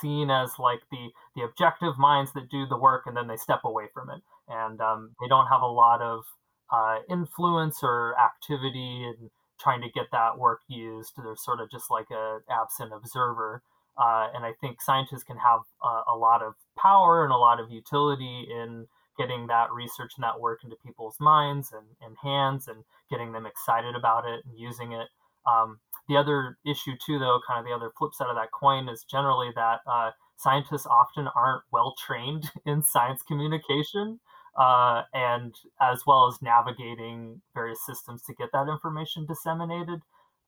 seen 0.00 0.30
as 0.30 0.50
like 0.58 0.80
the, 0.90 1.10
the 1.36 1.42
objective 1.42 1.96
minds 1.98 2.32
that 2.34 2.50
do 2.50 2.66
the 2.66 2.76
work 2.76 3.04
and 3.06 3.16
then 3.16 3.28
they 3.28 3.36
step 3.36 3.60
away 3.64 3.84
from 3.92 4.10
it. 4.10 4.20
And 4.48 4.80
um, 4.80 5.14
they 5.20 5.28
don't 5.28 5.46
have 5.46 5.62
a 5.62 5.66
lot 5.66 6.02
of 6.02 6.24
uh, 6.72 6.98
influence 7.08 7.80
or 7.82 8.14
activity 8.18 9.04
in 9.04 9.30
trying 9.60 9.80
to 9.80 9.88
get 9.88 10.06
that 10.12 10.38
work 10.38 10.60
used. 10.68 11.12
They're 11.16 11.36
sort 11.36 11.60
of 11.60 11.70
just 11.70 11.90
like 11.90 12.10
a 12.10 12.40
absent 12.50 12.92
observer. 12.92 13.62
Uh, 13.96 14.28
and 14.34 14.44
I 14.44 14.52
think 14.60 14.82
scientists 14.82 15.22
can 15.22 15.36
have 15.36 15.60
uh, 15.84 16.02
a 16.12 16.16
lot 16.16 16.42
of 16.42 16.54
power 16.78 17.24
and 17.24 17.32
a 17.32 17.36
lot 17.36 17.60
of 17.60 17.70
utility 17.70 18.46
in 18.50 18.86
getting 19.16 19.46
that 19.46 19.72
research 19.72 20.12
and 20.16 20.24
that 20.24 20.40
work 20.40 20.60
into 20.64 20.76
people's 20.84 21.16
minds 21.20 21.72
and, 21.72 21.86
and 22.00 22.16
hands 22.22 22.66
and 22.66 22.84
getting 23.10 23.32
them 23.32 23.46
excited 23.46 23.94
about 23.94 24.26
it 24.26 24.44
and 24.44 24.58
using 24.58 24.92
it. 24.92 25.08
Um, 25.46 25.78
the 26.08 26.16
other 26.16 26.58
issue, 26.66 26.92
too, 27.04 27.18
though, 27.18 27.40
kind 27.46 27.60
of 27.60 27.66
the 27.66 27.74
other 27.74 27.92
flip 27.96 28.14
side 28.14 28.28
of 28.28 28.36
that 28.36 28.50
coin 28.52 28.88
is 28.88 29.04
generally 29.04 29.50
that 29.54 29.80
uh, 29.86 30.10
scientists 30.36 30.86
often 30.86 31.28
aren't 31.34 31.62
well 31.70 31.94
trained 32.04 32.50
in 32.66 32.82
science 32.82 33.22
communication. 33.22 34.20
Uh, 34.56 35.02
and 35.12 35.52
as 35.80 36.02
well 36.06 36.28
as 36.28 36.40
navigating 36.40 37.42
various 37.54 37.84
systems 37.84 38.22
to 38.22 38.32
get 38.34 38.50
that 38.52 38.68
information 38.68 39.26
disseminated. 39.26 40.00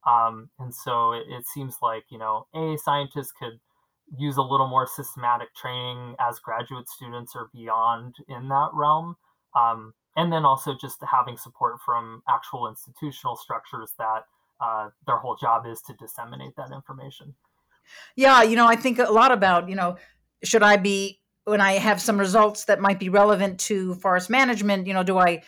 Um, 0.06 0.50
and 0.58 0.72
so 0.74 1.12
it, 1.12 1.24
it, 1.28 1.46
seems 1.46 1.78
like, 1.82 2.04
you 2.10 2.18
know, 2.18 2.46
a 2.54 2.78
scientists 2.78 3.32
could 3.32 3.58
use 4.16 4.36
a 4.36 4.42
little 4.42 4.68
more 4.68 4.86
systematic 4.86 5.54
training 5.54 6.14
as 6.20 6.38
graduate 6.38 6.88
students 6.88 7.32
or 7.34 7.50
beyond 7.52 8.14
in 8.28 8.48
that 8.48 8.68
realm. 8.72 9.16
Um, 9.58 9.94
and 10.16 10.32
then 10.32 10.44
also 10.44 10.76
just 10.80 10.98
having 11.10 11.36
support 11.36 11.76
from 11.84 12.22
actual 12.28 12.68
institutional 12.68 13.36
structures 13.36 13.92
that 13.98 14.24
uh, 14.60 14.88
their 15.06 15.16
whole 15.16 15.36
job 15.36 15.64
is 15.66 15.82
to 15.82 15.94
disseminate 15.94 16.54
that 16.56 16.70
information. 16.72 17.34
Yeah, 18.14 18.42
you 18.42 18.56
know, 18.56 18.66
I 18.66 18.76
think 18.76 18.98
a 18.98 19.04
lot 19.04 19.32
about, 19.32 19.68
you 19.68 19.74
know, 19.74 19.96
should 20.42 20.62
I 20.62 20.76
be, 20.76 21.20
when 21.44 21.60
I 21.60 21.74
have 21.74 22.00
some 22.00 22.18
results 22.18 22.64
that 22.64 22.80
might 22.80 22.98
be 22.98 23.08
relevant 23.08 23.60
to 23.60 23.94
forest 23.96 24.30
management, 24.30 24.86
you 24.86 24.94
know, 24.94 25.02
do 25.02 25.18
I 25.18 25.42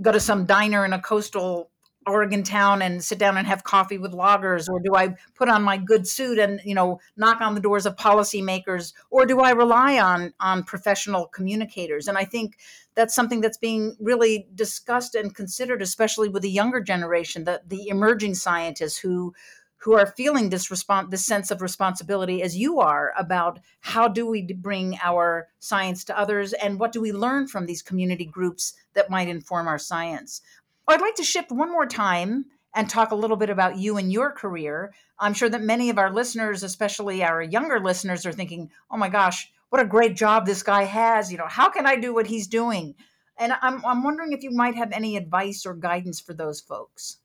go 0.00 0.12
to 0.12 0.20
some 0.20 0.44
diner 0.44 0.84
in 0.84 0.92
a 0.92 1.00
coastal 1.00 1.70
Oregon 2.08 2.42
town 2.42 2.82
and 2.82 3.02
sit 3.02 3.18
down 3.18 3.36
and 3.36 3.46
have 3.46 3.64
coffee 3.64 3.98
with 3.98 4.12
loggers? 4.12 4.68
Or 4.68 4.80
do 4.80 4.94
I 4.94 5.14
put 5.34 5.48
on 5.48 5.62
my 5.62 5.76
good 5.76 6.06
suit 6.06 6.38
and, 6.38 6.60
you 6.64 6.74
know, 6.74 7.00
knock 7.16 7.40
on 7.40 7.54
the 7.54 7.60
doors 7.60 7.86
of 7.86 7.96
policymakers? 7.96 8.92
Or 9.10 9.26
do 9.26 9.40
I 9.40 9.50
rely 9.50 9.98
on, 9.98 10.32
on 10.40 10.64
professional 10.64 11.26
communicators? 11.26 12.08
And 12.08 12.18
I 12.18 12.24
think 12.24 12.58
that's 12.94 13.14
something 13.14 13.40
that's 13.40 13.58
being 13.58 13.96
really 14.00 14.48
discussed 14.54 15.14
and 15.14 15.34
considered, 15.34 15.82
especially 15.82 16.28
with 16.28 16.42
the 16.42 16.50
younger 16.50 16.80
generation, 16.80 17.44
the, 17.44 17.62
the 17.66 17.88
emerging 17.88 18.34
scientists 18.34 18.98
who 18.98 19.34
who 19.78 19.94
are 19.94 20.06
feeling 20.06 20.50
this 20.50 20.70
response 20.70 21.08
this 21.10 21.24
sense 21.24 21.50
of 21.50 21.62
responsibility 21.62 22.42
as 22.42 22.56
you 22.56 22.80
are 22.80 23.12
about 23.16 23.60
how 23.80 24.08
do 24.08 24.26
we 24.26 24.42
bring 24.52 24.98
our 25.02 25.48
science 25.60 26.04
to 26.04 26.18
others 26.18 26.52
and 26.52 26.80
what 26.80 26.92
do 26.92 27.00
we 27.00 27.12
learn 27.12 27.46
from 27.46 27.66
these 27.66 27.82
community 27.82 28.24
groups 28.24 28.74
that 28.94 29.10
might 29.10 29.28
inform 29.28 29.68
our 29.68 29.78
science 29.78 30.42
i'd 30.88 31.00
like 31.00 31.14
to 31.14 31.24
shift 31.24 31.50
one 31.50 31.70
more 31.70 31.86
time 31.86 32.44
and 32.74 32.88
talk 32.88 33.10
a 33.10 33.16
little 33.16 33.36
bit 33.36 33.50
about 33.50 33.78
you 33.78 33.96
and 33.96 34.12
your 34.12 34.30
career. 34.30 34.92
I'm 35.18 35.34
sure 35.34 35.48
that 35.48 35.62
many 35.62 35.90
of 35.90 35.98
our 35.98 36.12
listeners 36.12 36.62
especially 36.62 37.22
our 37.22 37.42
younger 37.42 37.80
listeners 37.80 38.26
are 38.26 38.32
thinking 38.32 38.70
oh 38.90 38.96
my 38.96 39.08
gosh 39.08 39.50
what 39.70 39.82
a 39.82 39.86
great 39.86 40.16
job 40.16 40.46
this 40.46 40.62
guy 40.62 40.84
has. 40.84 41.30
You 41.30 41.38
know 41.38 41.48
how 41.48 41.68
can 41.70 41.86
i 41.86 41.96
do 41.96 42.14
what 42.14 42.26
he's 42.26 42.46
doing? 42.46 42.94
And 43.38 43.52
i'm, 43.62 43.84
I'm 43.84 44.02
wondering 44.02 44.32
if 44.32 44.42
you 44.42 44.50
might 44.50 44.74
have 44.74 44.92
any 44.92 45.16
advice 45.16 45.64
or 45.66 45.74
guidance 45.74 46.20
for 46.20 46.34
those 46.34 46.60
folks. 46.60 47.18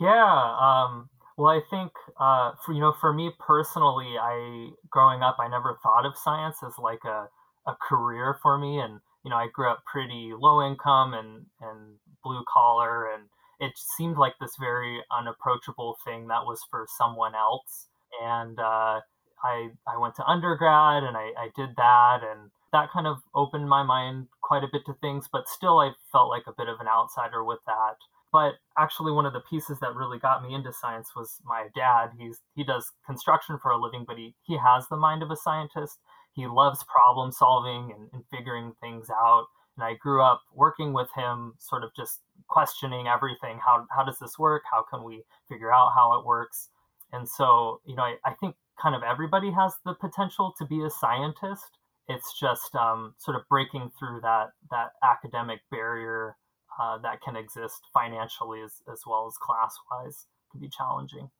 Yeah 0.00 0.56
um 0.60 1.08
well, 1.38 1.48
I 1.48 1.60
think 1.68 1.92
uh, 2.18 2.52
for 2.64 2.72
you 2.72 2.80
know, 2.80 2.94
for 2.98 3.12
me 3.12 3.30
personally, 3.38 4.16
I 4.18 4.70
growing 4.88 5.22
up, 5.22 5.36
I 5.38 5.48
never 5.48 5.78
thought 5.82 6.06
of 6.06 6.16
science 6.16 6.56
as 6.66 6.72
like 6.78 7.04
a, 7.04 7.28
a 7.66 7.76
career 7.86 8.38
for 8.42 8.56
me, 8.56 8.78
and 8.78 9.00
you 9.22 9.30
know, 9.30 9.36
I 9.36 9.48
grew 9.52 9.70
up 9.70 9.84
pretty 9.84 10.32
low 10.38 10.66
income 10.66 11.12
and 11.12 11.44
and 11.60 11.96
blue 12.26 12.42
collar, 12.52 13.08
and 13.12 13.24
it 13.60 13.72
seemed 13.76 14.18
like 14.18 14.34
this 14.40 14.56
very 14.58 15.00
unapproachable 15.16 15.96
thing 16.04 16.28
that 16.28 16.44
was 16.44 16.60
for 16.70 16.86
someone 16.98 17.34
else. 17.34 17.86
And 18.22 18.58
uh, 18.58 19.00
I 19.42 19.70
I 19.86 19.98
went 19.98 20.14
to 20.16 20.26
undergrad, 20.26 21.02
and 21.04 21.16
I, 21.16 21.30
I 21.38 21.48
did 21.54 21.70
that, 21.76 22.20
and 22.22 22.50
that 22.72 22.90
kind 22.90 23.06
of 23.06 23.18
opened 23.34 23.68
my 23.68 23.82
mind 23.82 24.26
quite 24.42 24.64
a 24.64 24.68
bit 24.70 24.82
to 24.86 24.94
things, 25.00 25.28
but 25.32 25.48
still, 25.48 25.78
I 25.78 25.92
felt 26.12 26.30
like 26.30 26.44
a 26.46 26.54
bit 26.56 26.68
of 26.68 26.80
an 26.80 26.88
outsider 26.88 27.44
with 27.44 27.60
that. 27.66 27.96
But 28.32 28.54
actually, 28.76 29.12
one 29.12 29.24
of 29.24 29.32
the 29.32 29.44
pieces 29.48 29.78
that 29.80 29.94
really 29.94 30.18
got 30.18 30.42
me 30.42 30.54
into 30.54 30.72
science 30.72 31.10
was 31.16 31.40
my 31.44 31.68
dad. 31.74 32.10
He's 32.18 32.40
he 32.54 32.64
does 32.64 32.92
construction 33.06 33.58
for 33.62 33.70
a 33.70 33.80
living, 33.80 34.04
but 34.06 34.18
he 34.18 34.34
he 34.42 34.58
has 34.58 34.88
the 34.88 34.96
mind 34.96 35.22
of 35.22 35.30
a 35.30 35.36
scientist. 35.36 35.98
He 36.34 36.46
loves 36.46 36.84
problem 36.84 37.32
solving 37.32 37.92
and, 37.96 38.10
and 38.12 38.24
figuring 38.30 38.74
things 38.80 39.08
out. 39.10 39.46
And 39.76 39.84
I 39.84 39.94
grew 39.94 40.22
up 40.22 40.42
working 40.54 40.92
with 40.92 41.08
him, 41.14 41.54
sort 41.58 41.84
of 41.84 41.90
just 41.94 42.20
questioning 42.48 43.06
everything. 43.08 43.58
How 43.64 43.86
how 43.90 44.04
does 44.04 44.18
this 44.18 44.38
work? 44.38 44.62
How 44.72 44.82
can 44.82 45.04
we 45.04 45.22
figure 45.48 45.72
out 45.72 45.92
how 45.94 46.18
it 46.18 46.24
works? 46.24 46.70
And 47.12 47.28
so, 47.28 47.80
you 47.84 47.94
know, 47.94 48.02
I, 48.02 48.16
I 48.24 48.34
think 48.34 48.56
kind 48.80 48.94
of 48.94 49.02
everybody 49.02 49.50
has 49.52 49.74
the 49.84 49.94
potential 49.94 50.54
to 50.58 50.66
be 50.66 50.82
a 50.82 50.90
scientist. 50.90 51.78
It's 52.08 52.38
just 52.38 52.74
um, 52.74 53.14
sort 53.18 53.36
of 53.36 53.42
breaking 53.48 53.90
through 53.98 54.20
that 54.22 54.50
that 54.70 54.92
academic 55.02 55.60
barrier 55.70 56.36
uh, 56.80 56.98
that 56.98 57.20
can 57.22 57.36
exist 57.36 57.82
financially 57.92 58.62
as, 58.62 58.82
as 58.92 59.00
well 59.06 59.26
as 59.26 59.36
class 59.38 59.74
wise 59.90 60.26
can 60.52 60.60
be 60.60 60.68
challenging. 60.68 61.30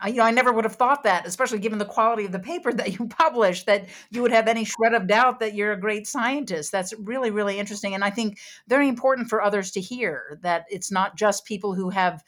I, 0.00 0.08
you 0.08 0.16
know, 0.16 0.24
I 0.24 0.30
never 0.30 0.52
would 0.52 0.64
have 0.64 0.76
thought 0.76 1.04
that, 1.04 1.26
especially 1.26 1.58
given 1.58 1.78
the 1.78 1.84
quality 1.84 2.24
of 2.24 2.32
the 2.32 2.38
paper 2.38 2.72
that 2.72 2.98
you 2.98 3.06
published, 3.08 3.66
that 3.66 3.86
you 4.10 4.22
would 4.22 4.32
have 4.32 4.48
any 4.48 4.64
shred 4.64 4.94
of 4.94 5.06
doubt 5.06 5.40
that 5.40 5.54
you're 5.54 5.72
a 5.72 5.80
great 5.80 6.06
scientist. 6.06 6.72
That's 6.72 6.92
really, 6.98 7.30
really 7.30 7.58
interesting. 7.58 7.94
And 7.94 8.04
I 8.04 8.10
think 8.10 8.38
very 8.68 8.88
important 8.88 9.28
for 9.28 9.42
others 9.42 9.70
to 9.72 9.80
hear 9.80 10.38
that 10.42 10.66
it's 10.70 10.90
not 10.90 11.16
just 11.16 11.44
people 11.44 11.74
who 11.74 11.90
have, 11.90 12.22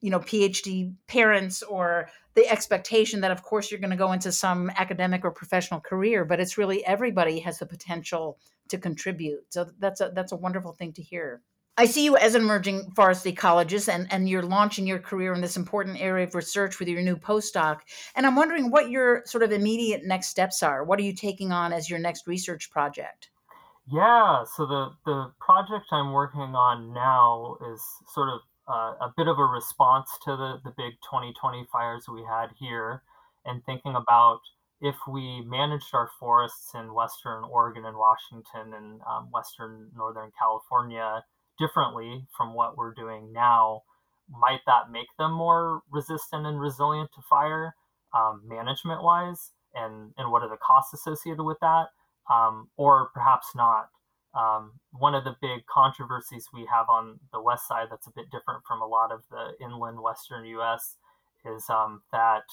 you 0.00 0.10
know, 0.10 0.20
PhD 0.20 0.94
parents 1.06 1.62
or 1.62 2.08
the 2.34 2.48
expectation 2.48 3.22
that, 3.22 3.30
of 3.30 3.42
course, 3.42 3.70
you're 3.70 3.80
going 3.80 3.90
to 3.90 3.96
go 3.96 4.12
into 4.12 4.30
some 4.30 4.70
academic 4.76 5.24
or 5.24 5.30
professional 5.30 5.80
career, 5.80 6.24
but 6.24 6.38
it's 6.38 6.58
really 6.58 6.84
everybody 6.84 7.40
has 7.40 7.58
the 7.58 7.66
potential 7.66 8.38
to 8.68 8.78
contribute. 8.78 9.44
So 9.48 9.66
that's 9.78 10.00
a, 10.00 10.10
that's 10.14 10.32
a 10.32 10.36
wonderful 10.36 10.72
thing 10.72 10.92
to 10.94 11.02
hear. 11.02 11.40
I 11.78 11.84
see 11.84 12.04
you 12.04 12.16
as 12.16 12.34
an 12.34 12.40
emerging 12.40 12.90
forest 12.92 13.26
ecologist, 13.26 13.92
and, 13.92 14.10
and 14.10 14.28
you're 14.28 14.42
launching 14.42 14.86
your 14.86 14.98
career 14.98 15.34
in 15.34 15.42
this 15.42 15.58
important 15.58 16.00
area 16.00 16.26
of 16.26 16.34
research 16.34 16.78
with 16.78 16.88
your 16.88 17.02
new 17.02 17.16
postdoc. 17.16 17.80
And 18.14 18.24
I'm 18.24 18.34
wondering 18.34 18.70
what 18.70 18.88
your 18.88 19.22
sort 19.26 19.42
of 19.42 19.52
immediate 19.52 20.02
next 20.04 20.28
steps 20.28 20.62
are. 20.62 20.84
What 20.84 20.98
are 20.98 21.02
you 21.02 21.12
taking 21.12 21.52
on 21.52 21.74
as 21.74 21.90
your 21.90 21.98
next 21.98 22.26
research 22.26 22.70
project? 22.70 23.28
Yeah, 23.92 24.44
so 24.56 24.64
the, 24.64 24.90
the 25.04 25.32
project 25.38 25.84
I'm 25.92 26.12
working 26.12 26.40
on 26.40 26.94
now 26.94 27.58
is 27.72 27.82
sort 28.12 28.30
of 28.30 28.40
uh, 28.66 28.94
a 29.06 29.12
bit 29.14 29.28
of 29.28 29.38
a 29.38 29.44
response 29.44 30.10
to 30.24 30.30
the, 30.30 30.60
the 30.64 30.74
big 30.78 30.94
2020 31.04 31.66
fires 31.70 32.06
we 32.08 32.22
had 32.22 32.48
here, 32.58 33.02
and 33.44 33.62
thinking 33.64 33.94
about 33.94 34.40
if 34.80 34.96
we 35.06 35.42
managed 35.46 35.94
our 35.94 36.08
forests 36.18 36.72
in 36.74 36.94
Western 36.94 37.44
Oregon 37.44 37.84
and 37.84 37.96
Washington 37.96 38.74
and 38.74 39.00
um, 39.08 39.28
Western 39.30 39.88
Northern 39.94 40.32
California 40.38 41.22
differently 41.58 42.26
from 42.36 42.54
what 42.54 42.76
we're 42.76 42.94
doing 42.94 43.32
now, 43.32 43.82
might 44.28 44.60
that 44.66 44.90
make 44.90 45.08
them 45.18 45.32
more 45.32 45.82
resistant 45.90 46.46
and 46.46 46.60
resilient 46.60 47.10
to 47.14 47.22
fire 47.28 47.74
um, 48.14 48.42
management 48.46 49.02
wise? 49.02 49.52
And, 49.74 50.12
and 50.16 50.30
what 50.30 50.42
are 50.42 50.48
the 50.48 50.56
costs 50.56 50.94
associated 50.94 51.42
with 51.42 51.58
that? 51.60 51.86
Um, 52.30 52.68
or 52.76 53.10
perhaps 53.14 53.48
not. 53.54 53.88
Um, 54.34 54.72
one 54.92 55.14
of 55.14 55.24
the 55.24 55.36
big 55.40 55.64
controversies 55.66 56.48
we 56.52 56.66
have 56.72 56.88
on 56.88 57.20
the 57.32 57.40
west 57.40 57.66
side 57.68 57.86
that's 57.90 58.06
a 58.06 58.12
bit 58.14 58.26
different 58.30 58.64
from 58.66 58.82
a 58.82 58.86
lot 58.86 59.10
of 59.12 59.22
the 59.30 59.64
inland 59.64 60.00
western 60.02 60.44
US 60.46 60.96
is 61.44 61.64
um, 61.70 62.02
that 62.12 62.44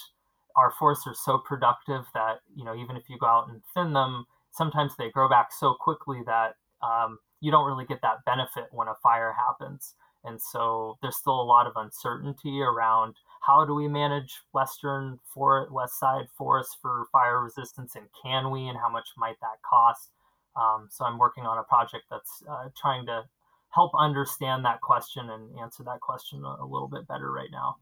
our 0.55 0.71
forests 0.71 1.07
are 1.07 1.15
so 1.15 1.37
productive 1.37 2.05
that, 2.13 2.39
you 2.55 2.63
know, 2.63 2.75
even 2.75 2.95
if 2.95 3.09
you 3.09 3.17
go 3.17 3.25
out 3.25 3.49
and 3.49 3.61
thin 3.73 3.93
them, 3.93 4.25
sometimes 4.51 4.95
they 4.95 5.09
grow 5.09 5.27
back 5.27 5.51
so 5.51 5.73
quickly 5.73 6.21
that 6.25 6.55
um, 6.81 7.17
you 7.43 7.51
don't 7.51 7.65
really 7.65 7.85
get 7.85 8.01
that 8.01 8.23
benefit 8.25 8.69
when 8.71 8.87
a 8.87 8.95
fire 9.03 9.35
happens. 9.37 9.95
And 10.23 10.41
so 10.41 10.97
there's 11.01 11.17
still 11.17 11.39
a 11.39 11.43
lot 11.43 11.67
of 11.67 11.73
uncertainty 11.75 12.61
around 12.61 13.15
how 13.41 13.65
do 13.65 13.75
we 13.75 13.89
manage 13.89 14.39
western 14.53 15.19
for 15.25 15.67
west 15.69 15.99
side 15.99 16.27
forests 16.37 16.77
for 16.81 17.07
fire 17.11 17.43
resistance 17.43 17.97
and 17.97 18.05
can 18.23 18.49
we 18.49 18.69
and 18.69 18.77
how 18.77 18.89
much 18.89 19.09
might 19.17 19.35
that 19.41 19.61
cost? 19.69 20.11
Um, 20.55 20.87
so 20.89 21.03
I'm 21.03 21.17
working 21.17 21.45
on 21.45 21.57
a 21.57 21.63
project 21.63 22.05
that's 22.09 22.41
uh, 22.49 22.69
trying 22.79 23.05
to 23.07 23.23
help 23.71 23.91
understand 23.97 24.63
that 24.63 24.79
question 24.79 25.29
and 25.29 25.59
answer 25.59 25.83
that 25.83 25.99
question 25.99 26.45
a, 26.45 26.63
a 26.63 26.65
little 26.65 26.87
bit 26.87 27.05
better 27.09 27.29
right 27.29 27.51
now. 27.51 27.75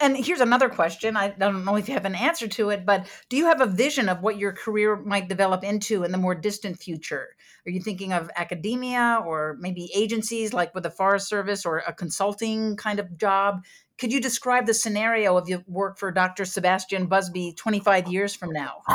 And 0.00 0.16
here's 0.16 0.40
another 0.40 0.70
question. 0.70 1.16
I 1.16 1.28
don't 1.28 1.64
know 1.64 1.76
if 1.76 1.86
you 1.86 1.94
have 1.94 2.06
an 2.06 2.14
answer 2.14 2.48
to 2.48 2.70
it, 2.70 2.86
but 2.86 3.06
do 3.28 3.36
you 3.36 3.46
have 3.46 3.60
a 3.60 3.66
vision 3.66 4.08
of 4.08 4.22
what 4.22 4.38
your 4.38 4.52
career 4.52 4.96
might 4.96 5.28
develop 5.28 5.62
into 5.62 6.04
in 6.04 6.12
the 6.12 6.18
more 6.18 6.34
distant 6.34 6.78
future? 6.78 7.28
Are 7.66 7.70
you 7.70 7.82
thinking 7.82 8.12
of 8.14 8.30
academia 8.36 9.22
or 9.26 9.56
maybe 9.60 9.90
agencies 9.94 10.54
like 10.54 10.74
with 10.74 10.84
the 10.84 10.90
Forest 10.90 11.28
Service 11.28 11.66
or 11.66 11.78
a 11.86 11.92
consulting 11.92 12.76
kind 12.76 12.98
of 12.98 13.18
job? 13.18 13.62
Could 13.98 14.12
you 14.12 14.20
describe 14.20 14.64
the 14.64 14.72
scenario 14.72 15.36
of 15.36 15.46
your 15.46 15.62
work 15.66 15.98
for 15.98 16.10
Dr. 16.10 16.46
Sebastian 16.46 17.06
Busby 17.06 17.52
25 17.52 18.08
years 18.08 18.34
from 18.34 18.50
now? 18.50 18.80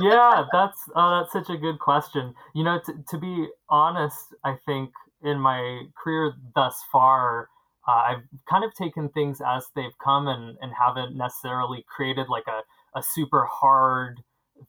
yeah, 0.00 0.44
that's 0.52 0.80
uh, 0.96 1.20
that's 1.20 1.32
such 1.32 1.48
a 1.48 1.56
good 1.56 1.78
question. 1.78 2.34
You 2.56 2.64
know, 2.64 2.80
t- 2.84 2.94
to 3.10 3.18
be 3.18 3.46
honest, 3.68 4.34
I 4.42 4.56
think 4.66 4.90
in 5.22 5.38
my 5.38 5.84
career 5.96 6.32
thus 6.56 6.82
far, 6.90 7.50
uh, 7.86 7.90
I've 7.90 8.22
kind 8.48 8.64
of 8.64 8.74
taken 8.74 9.08
things 9.08 9.40
as 9.44 9.66
they've 9.74 9.96
come 10.02 10.28
and, 10.28 10.56
and 10.60 10.72
haven't 10.78 11.16
necessarily 11.16 11.84
created 11.88 12.26
like 12.28 12.46
a, 12.46 12.62
a 12.98 13.02
super 13.02 13.46
hard 13.50 14.20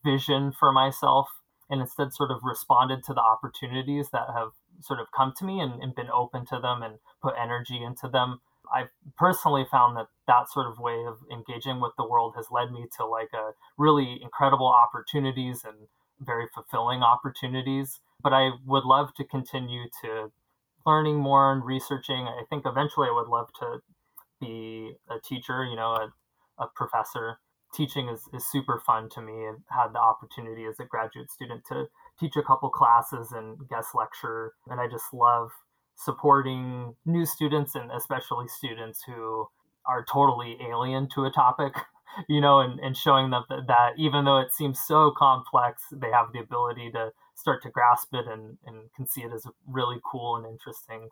vision 0.04 0.52
for 0.52 0.72
myself 0.72 1.28
and 1.70 1.82
instead 1.82 2.14
sort 2.14 2.32
of 2.32 2.40
responded 2.44 3.04
to 3.04 3.14
the 3.14 3.22
opportunities 3.22 4.10
that 4.12 4.28
have 4.36 4.50
sort 4.82 5.00
of 5.00 5.08
come 5.16 5.34
to 5.38 5.46
me 5.46 5.60
and, 5.60 5.82
and 5.82 5.96
been 5.96 6.10
open 6.10 6.46
to 6.48 6.60
them 6.60 6.82
and 6.82 6.96
put 7.22 7.36
energy 7.42 7.84
into 7.84 8.08
them. 8.08 8.42
I've 8.74 8.90
personally 9.18 9.66
found 9.70 9.96
that 9.98 10.08
that 10.28 10.50
sort 10.50 10.68
of 10.68 10.80
way 10.80 11.04
of 11.06 11.18
engaging 11.32 11.80
with 11.80 11.94
the 11.98 12.08
world 12.08 12.34
has 12.36 12.48
led 12.52 12.72
me 12.72 12.88
to 12.98 13.06
like 13.06 13.30
a 13.34 13.52
really 13.78 14.20
incredible 14.22 14.68
opportunities 14.68 15.64
and 15.64 15.76
very 16.20 16.48
fulfilling 16.54 17.04
opportunities. 17.04 18.00
But 18.22 18.34
I 18.34 18.52
would 18.66 18.86
love 18.86 19.14
to 19.16 19.24
continue 19.24 19.86
to 20.02 20.32
learning 20.86 21.18
more 21.18 21.52
and 21.52 21.64
researching. 21.64 22.28
I 22.28 22.44
think 22.50 22.64
eventually 22.66 23.08
I 23.10 23.14
would 23.14 23.28
love 23.28 23.48
to 23.60 23.80
be 24.40 24.94
a 25.10 25.20
teacher, 25.20 25.64
you 25.66 25.76
know, 25.76 25.92
a, 25.92 26.14
a 26.64 26.68
professor. 26.76 27.40
Teaching 27.74 28.08
is, 28.10 28.22
is 28.34 28.46
super 28.52 28.82
fun 28.86 29.10
to 29.16 29.22
me. 29.22 29.48
I've 29.48 29.64
had 29.70 29.94
the 29.94 30.00
opportunity 30.00 30.66
as 30.66 30.80
a 30.80 30.86
graduate 30.86 31.32
student 31.32 31.64
to 31.70 31.86
teach 32.20 32.36
a 32.36 32.44
couple 32.44 32.70
classes 32.70 33.32
and 33.32 33.58
guest 33.70 33.90
lecture. 33.96 34.54
And 34.68 34.80
I 34.80 34.88
just 34.88 35.06
love 35.14 35.50
supporting 35.96 36.96
new 37.06 37.26
students 37.26 37.76
and 37.76 37.92
especially 37.92 38.48
students 38.48 39.02
who 39.06 39.48
are 39.86 40.06
totally 40.12 40.58
alien 40.70 41.08
to 41.16 41.26
a 41.26 41.32
topic, 41.32 41.74
you 42.30 42.42
know, 42.42 42.60
and, 42.60 42.80
and 42.80 42.96
showing 42.96 43.32
them 43.32 43.44
that, 43.50 43.68
that 43.68 43.94
even 43.98 44.26
though 44.26 44.40
it 44.40 44.52
seems 44.52 44.80
so 44.86 45.12
complex, 45.18 45.84
they 45.92 46.12
have 46.12 46.32
the 46.34 46.40
ability 46.40 46.92
to 46.92 47.12
start 47.36 47.62
to 47.64 47.70
grasp 47.70 48.10
it 48.14 48.26
and, 48.28 48.58
and 48.66 48.92
can 48.96 49.08
see 49.08 49.22
it 49.22 49.32
as 49.34 49.46
really 49.68 50.00
cool 50.04 50.36
and 50.36 50.46
interesting. 50.46 51.10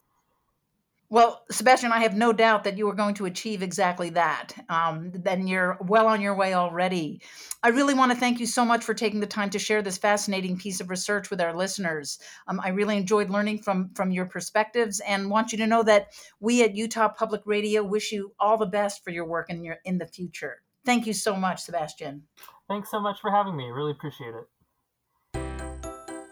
Well, 1.12 1.44
Sebastian, 1.52 1.92
I 1.92 2.00
have 2.00 2.16
no 2.16 2.32
doubt 2.32 2.64
that 2.64 2.78
you 2.78 2.88
are 2.88 2.96
going 2.96 3.16
to 3.16 3.26
achieve 3.26 3.62
exactly 3.62 4.12
that. 4.12 4.54
Um, 4.70 5.12
then 5.14 5.46
you're 5.46 5.78
well 5.82 6.08
on 6.08 6.22
your 6.22 6.34
way 6.34 6.54
already. 6.54 7.22
I 7.62 7.68
really 7.68 7.94
want 7.94 8.14
to 8.14 8.18
thank 8.18 8.40
you 8.40 8.46
so 8.46 8.64
much 8.64 8.86
for 8.86 8.94
taking 8.94 9.20
the 9.20 9.28
time 9.28 9.50
to 9.50 9.60
share 9.60 9.82
this 9.82 9.98
fascinating 9.98 10.58
piece 10.58 10.80
of 10.80 10.90
research 10.90 11.30
with 11.30 11.42
our 11.42 11.54
listeners. 11.54 12.18
Um, 12.48 12.62
I 12.64 12.70
really 12.70 12.96
enjoyed 12.96 13.30
learning 13.30 13.58
from 13.58 13.90
from 13.94 14.12
your 14.12 14.26
perspectives, 14.26 15.02
and 15.02 15.30
want 15.30 15.52
you 15.52 15.58
to 15.58 15.68
know 15.68 15.84
that 15.84 16.14
we 16.40 16.64
at 16.64 16.78
Utah 16.78 17.10
Public 17.10 17.42
Radio 17.44 17.84
wish 17.84 18.14
you 18.14 18.34
all 18.40 18.58
the 18.58 18.66
best 18.66 19.04
for 19.04 19.10
your 19.10 19.26
work 19.26 19.50
in 19.50 19.66
your 19.66 19.80
in 19.84 19.98
the 19.98 20.08
future. 20.08 20.62
Thank 20.86 21.08
you 21.08 21.14
so 21.14 21.36
much, 21.36 21.64
Sebastian. 21.64 22.24
Thanks 22.70 22.90
so 22.90 23.02
much 23.02 23.20
for 23.20 23.32
having 23.32 23.58
me. 23.58 23.66
Really 23.66 23.92
appreciate 23.92 24.34
it. 24.34 24.48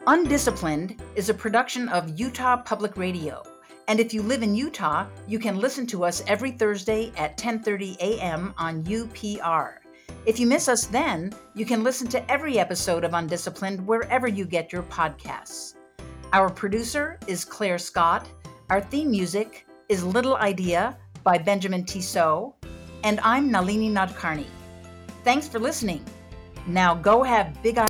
Undisciplined 0.10 1.00
is 1.15 1.30
a 1.30 1.34
production 1.36 1.88
of 1.89 2.19
Utah 2.19 2.58
Public 2.58 2.98
Radio. 2.98 3.43
And 3.88 4.00
if 4.00 4.12
you 4.12 4.24
live 4.24 4.41
in 4.41 4.56
Utah, 4.56 5.06
you 5.28 5.38
can 5.38 5.56
listen 5.56 5.86
to 5.86 6.04
us 6.04 6.24
every 6.26 6.50
Thursday 6.50 7.12
at 7.15 7.38
10:30 7.38 7.95
a.m. 8.00 8.56
on 8.58 8.84
UPR. 8.86 9.74
If 10.26 10.39
you 10.39 10.48
miss 10.48 10.67
us 10.67 10.88
then, 10.88 11.32
you 11.54 11.63
can 11.63 11.84
listen 11.84 12.08
to 12.08 12.32
every 12.32 12.58
episode 12.58 13.04
of 13.04 13.13
Undisciplined 13.13 13.86
wherever 13.86 14.28
you 14.28 14.45
get 14.45 14.74
your 14.74 14.82
podcasts. 14.82 15.76
Our 16.34 16.50
producer 16.50 17.19
is 17.28 17.45
Claire 17.45 17.78
Scott. 17.78 18.28
Our 18.72 18.82
theme 18.82 19.12
music 19.12 19.67
is 19.89 20.04
Little 20.04 20.38
Idea 20.38 20.98
by 21.24 21.38
Benjamin 21.38 21.86
Tissot. 21.86 22.56
And 23.04 23.19
I'm 23.19 23.52
Nalini 23.52 23.91
Nadkarni. 23.91 24.48
Thanks 25.24 25.48
for 25.48 25.60
listening. 25.60 26.04
Now 26.65 26.95
go 26.95 27.22
have 27.22 27.62
big 27.62 27.78
eyes. 27.78 27.88